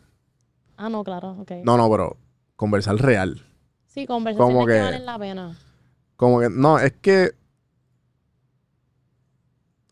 [0.78, 1.52] Ah, no, claro, ok.
[1.64, 2.18] No, no, pero
[2.56, 3.46] conversar real.
[3.88, 5.58] Sí, conversaciones como que, que- valen la pena.
[6.16, 7.32] Como que, no, es que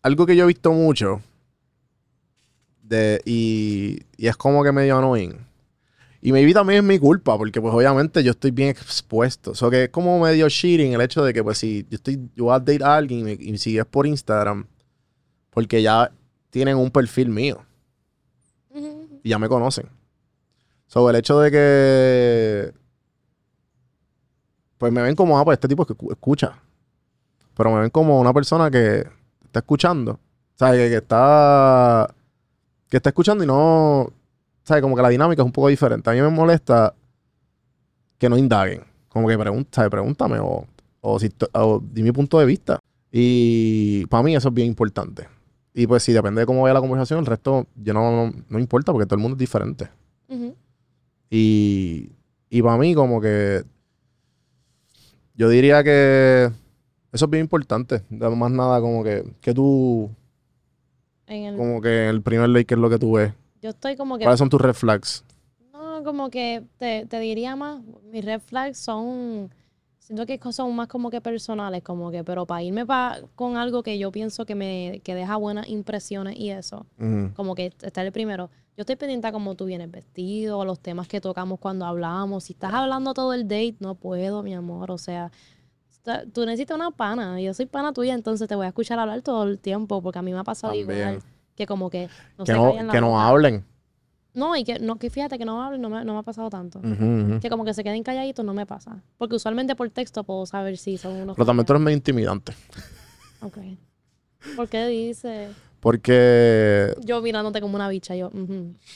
[0.01, 1.22] algo que yo he visto mucho
[2.84, 5.45] de, y, y es como que medio annoying.
[6.22, 9.51] Y maybe también es mi culpa, porque pues obviamente yo estoy bien expuesto.
[9.51, 12.30] O sea, que es como medio cheating el hecho de que pues si yo estoy,
[12.36, 14.65] yo voy a date a alguien y, y me sigues por Instagram,
[15.60, 16.10] porque ya
[16.51, 17.60] tienen un perfil mío.
[19.22, 19.89] Y ya me conocen.
[20.88, 22.74] Sobre el hecho de que.
[24.78, 26.57] Pues me ven como, ah, pues este tipo que escu- escucha.
[27.55, 29.05] Pero me ven como una persona que
[29.43, 30.14] está escuchando.
[30.14, 30.20] O
[30.57, 32.07] sea, que, que está.
[32.88, 34.10] Que está escuchando y no.
[34.64, 34.82] ¿Sabes?
[34.82, 36.10] Como que la dinámica es un poco diferente.
[36.10, 36.93] A mí me molesta
[38.18, 38.84] que no indaguen.
[39.10, 40.66] Como que pregunta, pregúntame o,
[41.01, 42.80] o, si, o di mi punto de vista.
[43.12, 45.28] Y para mí eso es bien importante.
[45.74, 48.59] Y pues si depende de cómo vaya la conversación, el resto yo no, no, no
[48.59, 49.89] importa porque todo el mundo es diferente.
[51.30, 52.11] Y,
[52.49, 53.63] y para mí como que
[55.36, 56.49] yo diría que
[57.11, 58.01] eso es bien importante.
[58.09, 60.09] De más nada como que, que tú,
[61.28, 63.34] En el- como que en el primer ley, ¿qué es lo que tú ves?
[63.61, 65.24] yo estoy como que ¿Cuáles son tus red flags?
[65.74, 69.53] No, como que te, te diría más, mis red flags son,
[70.10, 73.84] siento que son más como que personales, como que, pero para irme pa, con algo
[73.84, 76.88] que yo pienso que me que deja buenas impresiones y eso,
[77.36, 78.49] como que está el primero.
[78.76, 82.45] Yo estoy pendiente a cómo tú vienes vestido, los temas que tocamos cuando hablamos.
[82.45, 84.89] Si estás hablando todo el date, no puedo, mi amor.
[84.89, 85.32] O sea,
[85.91, 87.39] está- tú necesitas una pana.
[87.41, 90.22] Yo soy pana tuya, entonces te voy a escuchar hablar todo el tiempo, porque a
[90.22, 90.97] mí me ha pasado También.
[91.10, 91.24] igual.
[91.55, 92.07] Que como que
[92.38, 93.66] no que se no, que no hablen.
[94.34, 96.50] No, y que, no, que fíjate que no hablen, no me, no me ha pasado
[96.50, 96.80] tanto.
[97.42, 99.02] Que como que se queden calladitos no me pasa.
[99.18, 101.36] Porque usualmente por texto puedo saber si son unos.
[101.36, 102.54] Pero también tú eres medio intimidante.
[103.42, 103.58] Ok.
[104.56, 105.50] ¿Por qué dice?
[105.80, 108.32] Porque, Yo mirándote como una bicha, yo.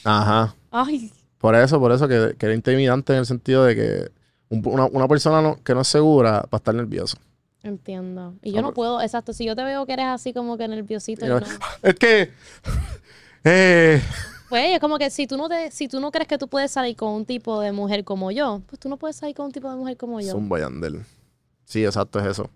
[0.04, 4.10] ajá, Ay, por eso, por eso que, que eres intimidante en el sentido de que
[4.50, 7.16] un- una, una persona no- que no es segura va a estar nervioso.
[7.62, 8.34] entiendo.
[8.42, 9.32] Y Ah, yo no por- puedo, exacto.
[9.32, 11.46] Si yo te veo que eres así como que nerviosito, y Yo- no.
[11.82, 12.30] Es que,
[13.44, 14.02] eh,
[14.54, 16.70] Pues es como que si tú no te, si tú no crees que tú puedes
[16.70, 19.50] salir con un tipo de mujer como yo, pues tú no puedes salir con un
[19.50, 20.30] tipo de mujer como yo.
[20.30, 21.04] Zumba Yandel.
[21.64, 22.44] Sí, exacto, es eso.
[22.44, 22.50] Es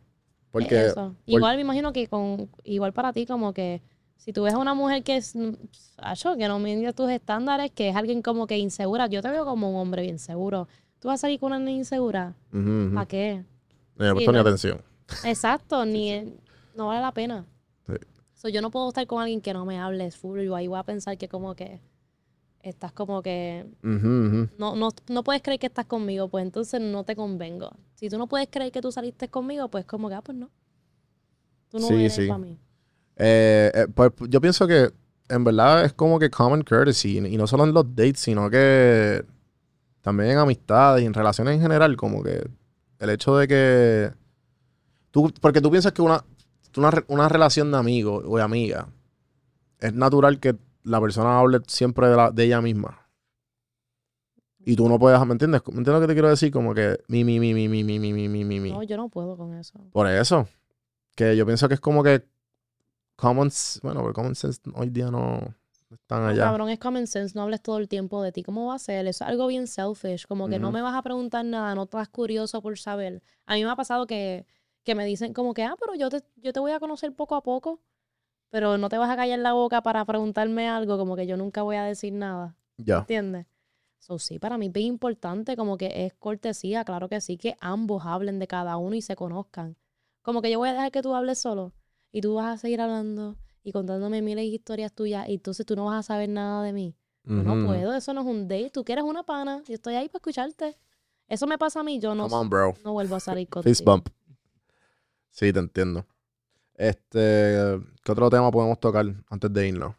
[0.53, 1.17] Porque, eso.
[1.27, 3.83] Igual me imagino que con, igual para ti, como que
[4.17, 5.35] si tú ves a una mujer que es,
[5.97, 9.45] acho, que no mide tus estándares, que es alguien como que insegura, yo te veo
[9.45, 10.69] como un hombre bien seguro.
[11.01, 12.37] ¿Tú vas a salir con una insegura?
[12.53, 12.95] Ujú.
[12.95, 13.45] ¿Para qué?
[13.97, 14.43] no Sí, puesto ni no.
[14.43, 14.83] atención.
[15.25, 16.33] Exacto, ni
[16.77, 17.45] no vale la pena.
[18.39, 20.41] So, yo no puedo estar con alguien que no me hable full.
[20.43, 21.81] Yo ahí voy a pensar que como que
[22.63, 24.49] estás como que Ujú, ujú.
[24.59, 27.71] no, no, no puedes creer que estás conmigo, pues entonces no te convengo.
[27.97, 30.51] Si tú no puedes creer que tú saliste conmigo, pues como que, ah, pues no.
[31.69, 32.29] Tú no Sí, eres sí.
[32.29, 32.57] para mí.
[33.17, 34.93] Eh, eh, pues yo pienso que
[35.29, 37.19] en verdad es como que common courtesy.
[37.19, 39.25] Y no solo en los dates, sino que
[40.01, 41.97] también en amistades y en relaciones en general.
[41.97, 42.49] Como que
[43.01, 44.13] el hecho de que.
[45.11, 46.25] Tú, porque tú piensas que una,
[46.77, 48.89] una, una relación de amigo o de amiga
[49.81, 53.07] es natural que la persona hable siempre de, la, de ella misma.
[54.65, 55.63] Y tú no puedes, ¿me entiendes?
[55.67, 56.51] ¿Me entiendes lo que te quiero decir?
[56.53, 58.73] Como que mi, mi, mi, mi, mi, mi, mi, mi, mi, mi.
[58.73, 59.79] No, yo no puedo con eso.
[59.93, 60.47] Por eso.
[61.17, 62.25] Que yo pienso que es como que
[63.17, 63.51] common
[63.83, 65.41] bueno, pero common sense hoy día no
[65.91, 66.43] no están No, allá.
[66.43, 68.43] cabrón, es common sense, no hables todo el tiempo de ti.
[68.43, 69.07] ¿Cómo va a ser?
[69.07, 70.75] Eso es algo bien selfish, como que no Ujú.
[70.75, 73.23] me vas a preguntar nada, no estás curioso por saber.
[73.47, 74.45] A mí me ha pasado que,
[74.89, 77.35] que me dicen como que, ah, pero yo te, yo te voy a conocer poco
[77.35, 77.83] a poco,
[78.49, 81.61] pero no te vas a callar la boca para preguntarme algo, como que yo nunca
[81.61, 83.01] voy a decir nada, Ya.
[83.01, 83.45] ¿entiendes?
[83.99, 88.07] So, sí, para mí es importante, como que es cortesía, claro que sí, que ambos
[88.07, 89.77] hablen de cada uno y se conozcan.
[90.23, 91.75] Como que yo voy a dejar que tú hables solo
[92.11, 95.77] y tú vas a seguir hablando y contándome miles de historias tuyas y entonces tú
[95.77, 96.97] no vas a saber nada de mí.
[97.25, 100.09] Yo no puedo, eso no es un date, tú quieres una pana, yo estoy ahí
[100.09, 100.79] para escucharte.
[101.27, 102.73] Eso me pasa a mí, yo no, on, bro.
[102.83, 103.69] no vuelvo a salir contigo.
[103.71, 104.09] Fist bump.
[105.31, 106.07] Sí, te entiendo.
[106.75, 109.97] Este, ¿qué otro tema podemos tocar antes de irnos?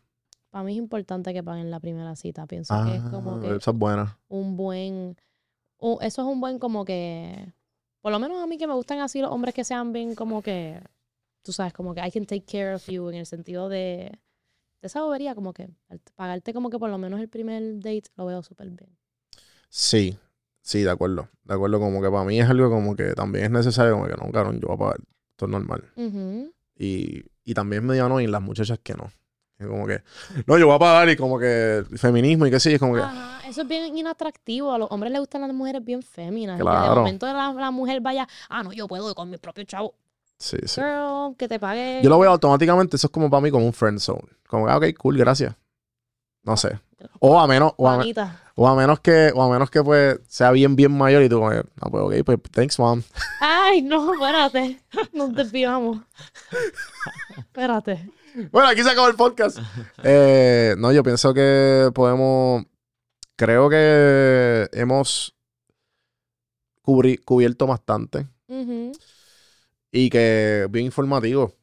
[0.50, 3.56] Para mí es importante que paguen la primera cita, pienso que es como Ah, que
[3.56, 4.18] esa es buena.
[4.30, 5.18] un buen,
[6.02, 7.54] eso es un buen como que,
[8.02, 10.42] por lo menos a mí que me gustan así los hombres que sean bien como
[10.42, 10.82] que,
[11.44, 14.12] tú sabes, como que I can take care of you en el sentido de,
[14.82, 15.70] de esa bobería, como que
[16.16, 18.98] pagarte como que por lo menos el primer date lo veo súper bien.
[19.70, 20.18] Sí,
[20.62, 21.30] sí, de acuerdo.
[21.44, 24.16] De acuerdo, como que para mí es algo como que también es necesario, como que
[24.16, 25.00] no, cabrón, yo voy a pagar.
[25.40, 25.86] Esto es normal.
[25.96, 26.52] Ujú.
[26.78, 29.10] Y, y también me dio en las muchachas que no.
[29.58, 30.02] Que como que,
[30.46, 33.00] no, yo voy a pagar y como que feminismo y qué sí, es como que,
[33.02, 34.74] Ajá, eso es bien inatractivo.
[34.74, 36.56] A los hombres les gustan las mujeres bien féminas.
[36.60, 36.96] Y que de Claro.
[36.98, 39.94] momento la, la mujer vaya, ah, no, yo puedo con mi propio chavo.
[40.38, 40.82] sí, sí.
[40.82, 42.02] Girl, que te pague.
[42.04, 44.28] Yo lo veo automáticamente, eso es como para mí como un friend zone.
[44.46, 45.56] Como que, ah, ok, cool, gracias.
[46.44, 46.80] No sé.
[47.20, 48.14] O a menos, o a, me-
[48.56, 51.46] o a menos que, o a menos que pues sea bien, bien mayor y tú
[51.46, 53.02] ah, pues ok, pues thanks, mom.
[53.40, 54.82] Ay, no, espérate.
[55.14, 56.00] Nos desviamos.
[57.38, 58.10] espérate.
[58.52, 59.58] Bueno, aquí se acabó el podcast.
[60.04, 62.64] Eh, no, yo pienso que podemos.
[63.36, 65.36] Creo que hemos
[66.84, 68.28] cubri- cubierto bastante
[69.92, 71.56] y que bien informativo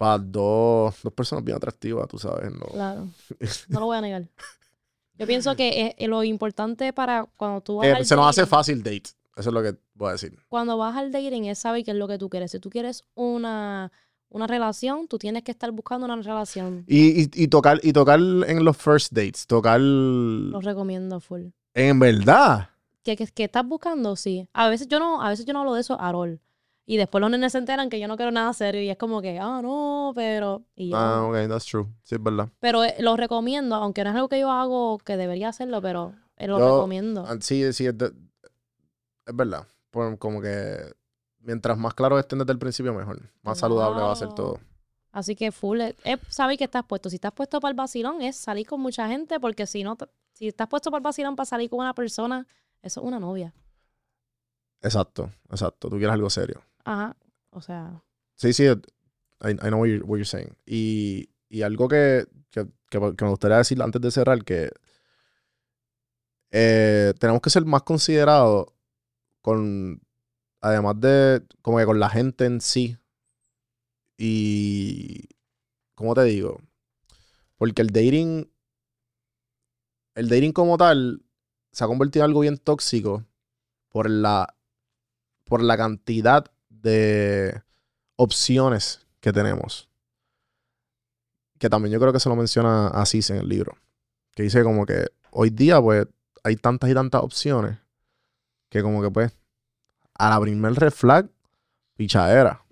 [0.00, 2.50] para dos, dos personas bien atractivas, tú sabes.
[2.52, 3.08] No, Claro.
[3.68, 4.24] No lo voy a negar.
[5.18, 8.26] Yo pienso que es- es lo importante para cuando tú vas Eh, al se nos
[8.26, 9.10] hace fácil date.
[9.36, 10.38] Eso es lo que voy a decir.
[10.48, 12.50] Cuando vas al dating es saber qué es lo que tú quieres.
[12.50, 13.92] Si tú quieres una,
[14.30, 16.84] una relación, tú tienes que estar buscando una relación.
[16.86, 21.48] Y, y, y tocar, y tocar en los first dates, tocar Lo recomiendo full.
[21.74, 22.70] en verdad.
[23.02, 24.16] ¿Qué, qué, qué estás buscando?
[24.16, 24.48] Sí.
[24.54, 26.40] A veces yo no, a veces yo no hablo de eso a rol.
[26.90, 29.22] Y después los nenes se enteran que yo no quiero nada serio y es como
[29.22, 30.64] que, ah, no, pero...
[30.74, 31.86] Y yo, Ah, ok, that's true.
[32.02, 32.48] Sí, es verdad.
[32.58, 36.14] Pero eh, lo recomiendo, aunque no es algo que yo hago que debería hacerlo, pero
[36.36, 37.24] eh, lo Yo- recomiendo.
[37.28, 38.12] Ah, Sí, sí, es, de-
[39.24, 39.68] es verdad.
[39.92, 40.78] Pues como que
[41.38, 43.20] mientras más claro estén desde el principio, mejor.
[43.42, 44.58] Más saludable va a ser todo.
[45.12, 47.08] Así que full, es, es saber que estás puesto.
[47.08, 49.96] Si estás puesto para el vacilón, es salir con mucha gente, porque si no,
[50.32, 52.48] si estás puesto para el vacilón para salir con una persona,
[52.82, 53.54] eso es una novia.
[54.82, 55.88] Exacto, exacto.
[55.88, 56.62] Tú quieres algo serio.
[56.84, 57.16] Ajá.
[57.50, 58.02] O sea,
[58.36, 58.70] Sí, sí, I,
[59.50, 60.56] I know what you're, what you're saying.
[60.64, 64.70] Y, y algo que, que, que- que me gustaría decir antes de cerrar, que
[66.50, 68.66] eh, tenemos que ser más considerados
[69.42, 70.00] con,
[70.60, 72.96] además de, como que con la gente en sí.
[74.18, 75.28] Y,
[75.94, 76.60] ¿cómo te digo?
[77.56, 78.50] Porque el dating,
[80.14, 81.22] el dating como tal,
[81.72, 83.24] se ha convertido en algo bien tóxico
[83.88, 84.54] por la,
[85.50, 87.62] por la cantidad de
[88.14, 89.90] opciones que tenemos.
[91.58, 93.76] Que también yo creo que se lo menciona Asís en el libro.
[94.36, 96.06] Que dice como que hoy día, pues,
[96.44, 97.78] hay tantas y tantas opciones
[98.68, 99.36] que como que, pues,
[100.14, 101.28] al abrirme el red flag,
[101.96, 102.64] pichadera,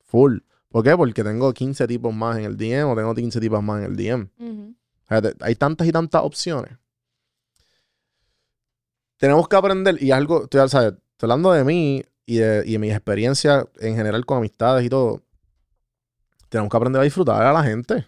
[0.00, 0.38] full.
[0.68, 0.96] ¿Por qué?
[0.96, 3.96] Porque tengo 15 tipos más en el DM o tengo 15 tipos más en el
[3.96, 4.28] DM.
[5.04, 6.76] O sea, hay tantas y tantas opciones.
[9.18, 12.72] Tenemos que aprender, y algo, tú ya sabes, estoy hablando de mí y de, y
[12.72, 15.22] de mis experiencias en general con amistades y todo.
[16.48, 18.06] Tenemos que aprender a disfrutar a la gente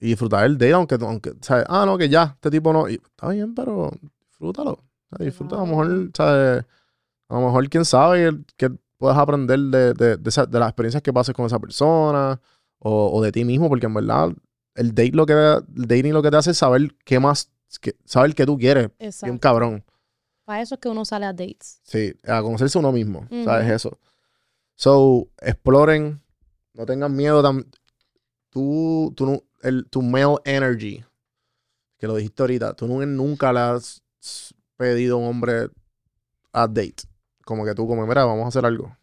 [0.00, 1.64] y disfrutar el date, aunque, aunque ¿sabes?
[1.68, 2.88] Ah, no, que ya, este tipo no.
[2.88, 3.90] Y está bien, pero
[4.28, 4.78] disfrútalo.
[5.10, 6.64] Sea, disfruta, a lo mejor, ¿sabes?
[7.28, 10.68] A lo mejor, quién sabe, el- que puedas aprender de, de, de, esa- de las
[10.70, 12.40] experiencias que pases con esa persona
[12.78, 14.30] o, o de ti mismo, porque en verdad
[14.74, 17.94] el date lo que el dating lo que te hace es saber qué más, que,
[18.04, 18.88] saber qué tú quieres.
[18.98, 19.38] Exacto.
[19.40, 19.84] cabrón.
[20.44, 21.80] Para eso es que uno sale a dates.
[21.84, 23.26] Sí, a conocerse uno mismo.
[23.44, 23.98] ¿sabes eso?
[24.74, 26.20] So, exploren,
[26.74, 27.42] no tengan miedo.
[28.50, 31.04] tú, tú, el, tu male energy,
[31.98, 34.02] que lo dijiste ahorita, tú nu- nunca le has
[34.76, 35.68] pedido a un hombre
[36.52, 37.04] a date.
[37.44, 38.96] Como que tú, como, mira, vamos a hacer algo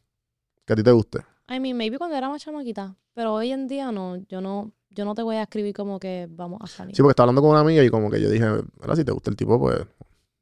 [0.65, 1.19] que a ti te guste.
[1.49, 5.03] I mean, maybe cuando era más chamaquita, pero hoy en día no, yo no, yo
[5.05, 6.95] no te voy a escribir como que vamos a salir.
[6.95, 8.45] Sí, porque estaba hablando con una amiga y como que yo dije,
[8.81, 9.79] mira, si te gusta el tipo, pues.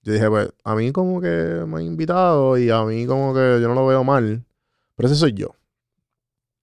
[0.08, 1.28] Yo dije, pues, a mí como que
[1.68, 4.41] me han invitado y a mí como que yo no lo veo mal.
[4.95, 5.49] Pero ese soy yo.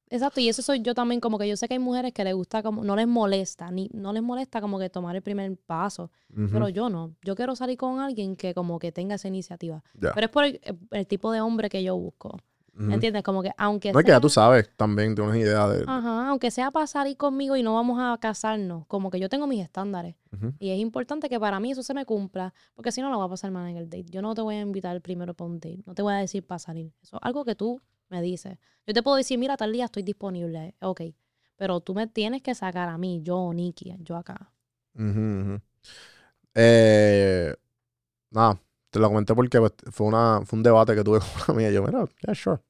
[0.08, 2.34] Exacto, y eso soy yo también, como que yo sé que hay mujeres que les
[2.34, 6.10] gusta como, no les molesta, ni, no les molesta como que tomar el primer paso,
[6.52, 10.20] pero yo no, yo quiero salir con alguien que como que tenga esa iniciativa, pero
[10.20, 10.60] es por el,
[10.92, 12.38] el tipo de hombre que yo busco.
[12.76, 13.22] ¿Entiendes?
[13.22, 15.84] Como que aunque No es que ya sea- tú sabes también, tienes idea de.
[15.86, 19.46] Ajá, aunque sea para salir conmigo y no vamos a casarnos, como que yo tengo
[19.46, 20.16] mis estándares.
[20.58, 23.26] Y es importante que para mí eso se me cumpla, porque si no, no va
[23.26, 24.06] a pasar mal en el date.
[24.10, 26.44] Yo no te voy a invitar primero para un date, no te voy a decir
[26.46, 26.92] para salir.
[27.02, 28.58] Eso es algo que tú me dices.
[28.86, 31.02] Yo te puedo decir, mira, tal día estoy disponible, ok.
[31.56, 34.52] Pero tú me tienes que sacar a mí, yo, Nikki, yo acá.
[34.96, 35.06] Ujú,
[35.40, 35.60] ujú.
[36.54, 37.54] Eh,
[38.30, 38.60] nada,
[38.94, 41.70] te lo comenté porque pues, fue, una, fue un debate que tuve con una amiga.
[41.70, 42.60] Yo, mira, yeah, sure.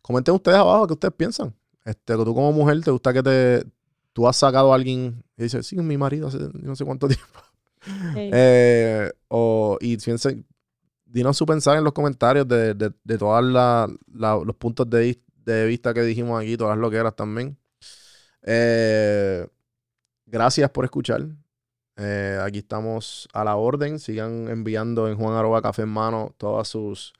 [0.00, 1.54] Comenten ustedes abajo qué ustedes piensan.
[1.84, 3.66] Este, que tú como mujer te gusta que te.
[4.14, 7.40] Tú has sacado a alguien y dices, sí, mi marido hace no sé cuánto tiempo.
[7.84, 8.30] Sí.
[8.32, 10.46] Eh, o, y piensen,
[11.04, 15.92] dinos su pensar en los comentarios de, de, de todos los puntos de, de vista
[15.92, 17.58] que dijimos aquí, todas las loqueras también.
[18.42, 19.46] Eh,
[20.24, 21.26] gracias por escuchar.
[21.98, 23.98] Eh, aquí estamos a la orden.
[23.98, 27.12] Sigan enviando en Juan Aroba Café en Mano todas sus,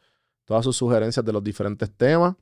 [0.44, 2.36] todas sus sugerencias de los diferentes temas.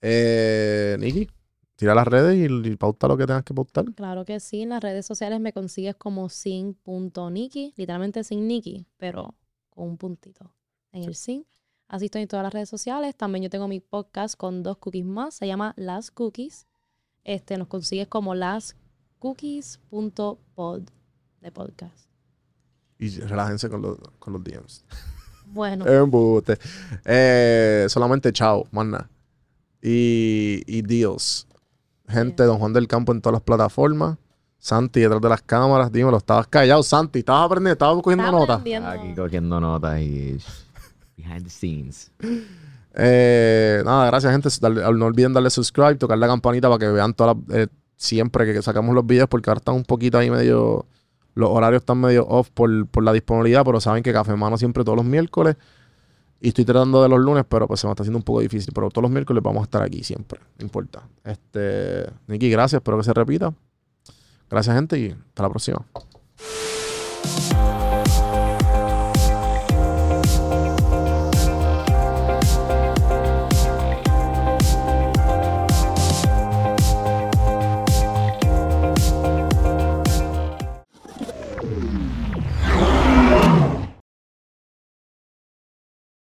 [0.00, 1.28] Eh, Niki,
[1.76, 3.84] tira las redes y, y pauta lo que tengas que pautar.
[3.94, 9.34] Claro que sí, en las redes sociales me consigues como sin.niki, literalmente sin Nikki, pero
[9.68, 10.54] con un puntito
[10.92, 11.44] en el sin.
[11.88, 13.14] Así estoy en todas las redes sociales.
[13.14, 16.66] También yo tengo mi podcast con dos cookies más, se llama Las Cookies.
[17.22, 20.88] Este, nos consigues como lascookies.pod
[21.40, 22.06] de podcast.
[22.98, 24.84] Y relájense con los, con los DMs.
[25.46, 25.84] Bueno.
[27.04, 29.08] Eh, solamente chao, nada.
[29.82, 31.46] Y, y Dios.
[32.08, 34.16] Gente, Don Juan del Campo en todas las plataformas.
[34.58, 35.92] Santi detrás de las cámaras.
[35.92, 37.20] Dímelo, estabas callado, Santi.
[37.20, 38.60] Estabas aprendiendo, estabas cogiendo estaba notas.
[38.98, 40.38] Aquí cogiendo notas y.
[41.16, 42.10] Behind the scenes.
[42.94, 44.48] Eh, nada, gracias, gente.
[44.94, 48.54] No olviden darle subscribe, tocar la campanita para que vean todas las- eh, siempre que,
[48.54, 50.86] que sacamos los videos, porque ahora están un poquito ahí medio.
[51.36, 54.82] Los horarios están medio off por, por la disponibilidad, pero saben que Café Mano siempre
[54.84, 55.56] todos los miércoles.
[56.40, 58.72] Y estoy tratando de los lunes, pero pues se me está haciendo un poco difícil.
[58.74, 60.40] Pero todos los miércoles vamos a estar aquí siempre.
[60.58, 61.02] No importa.
[61.24, 62.80] Este, Nicky, gracias.
[62.80, 63.52] Espero que se repita.
[64.48, 65.84] Gracias, gente, y hasta la próxima.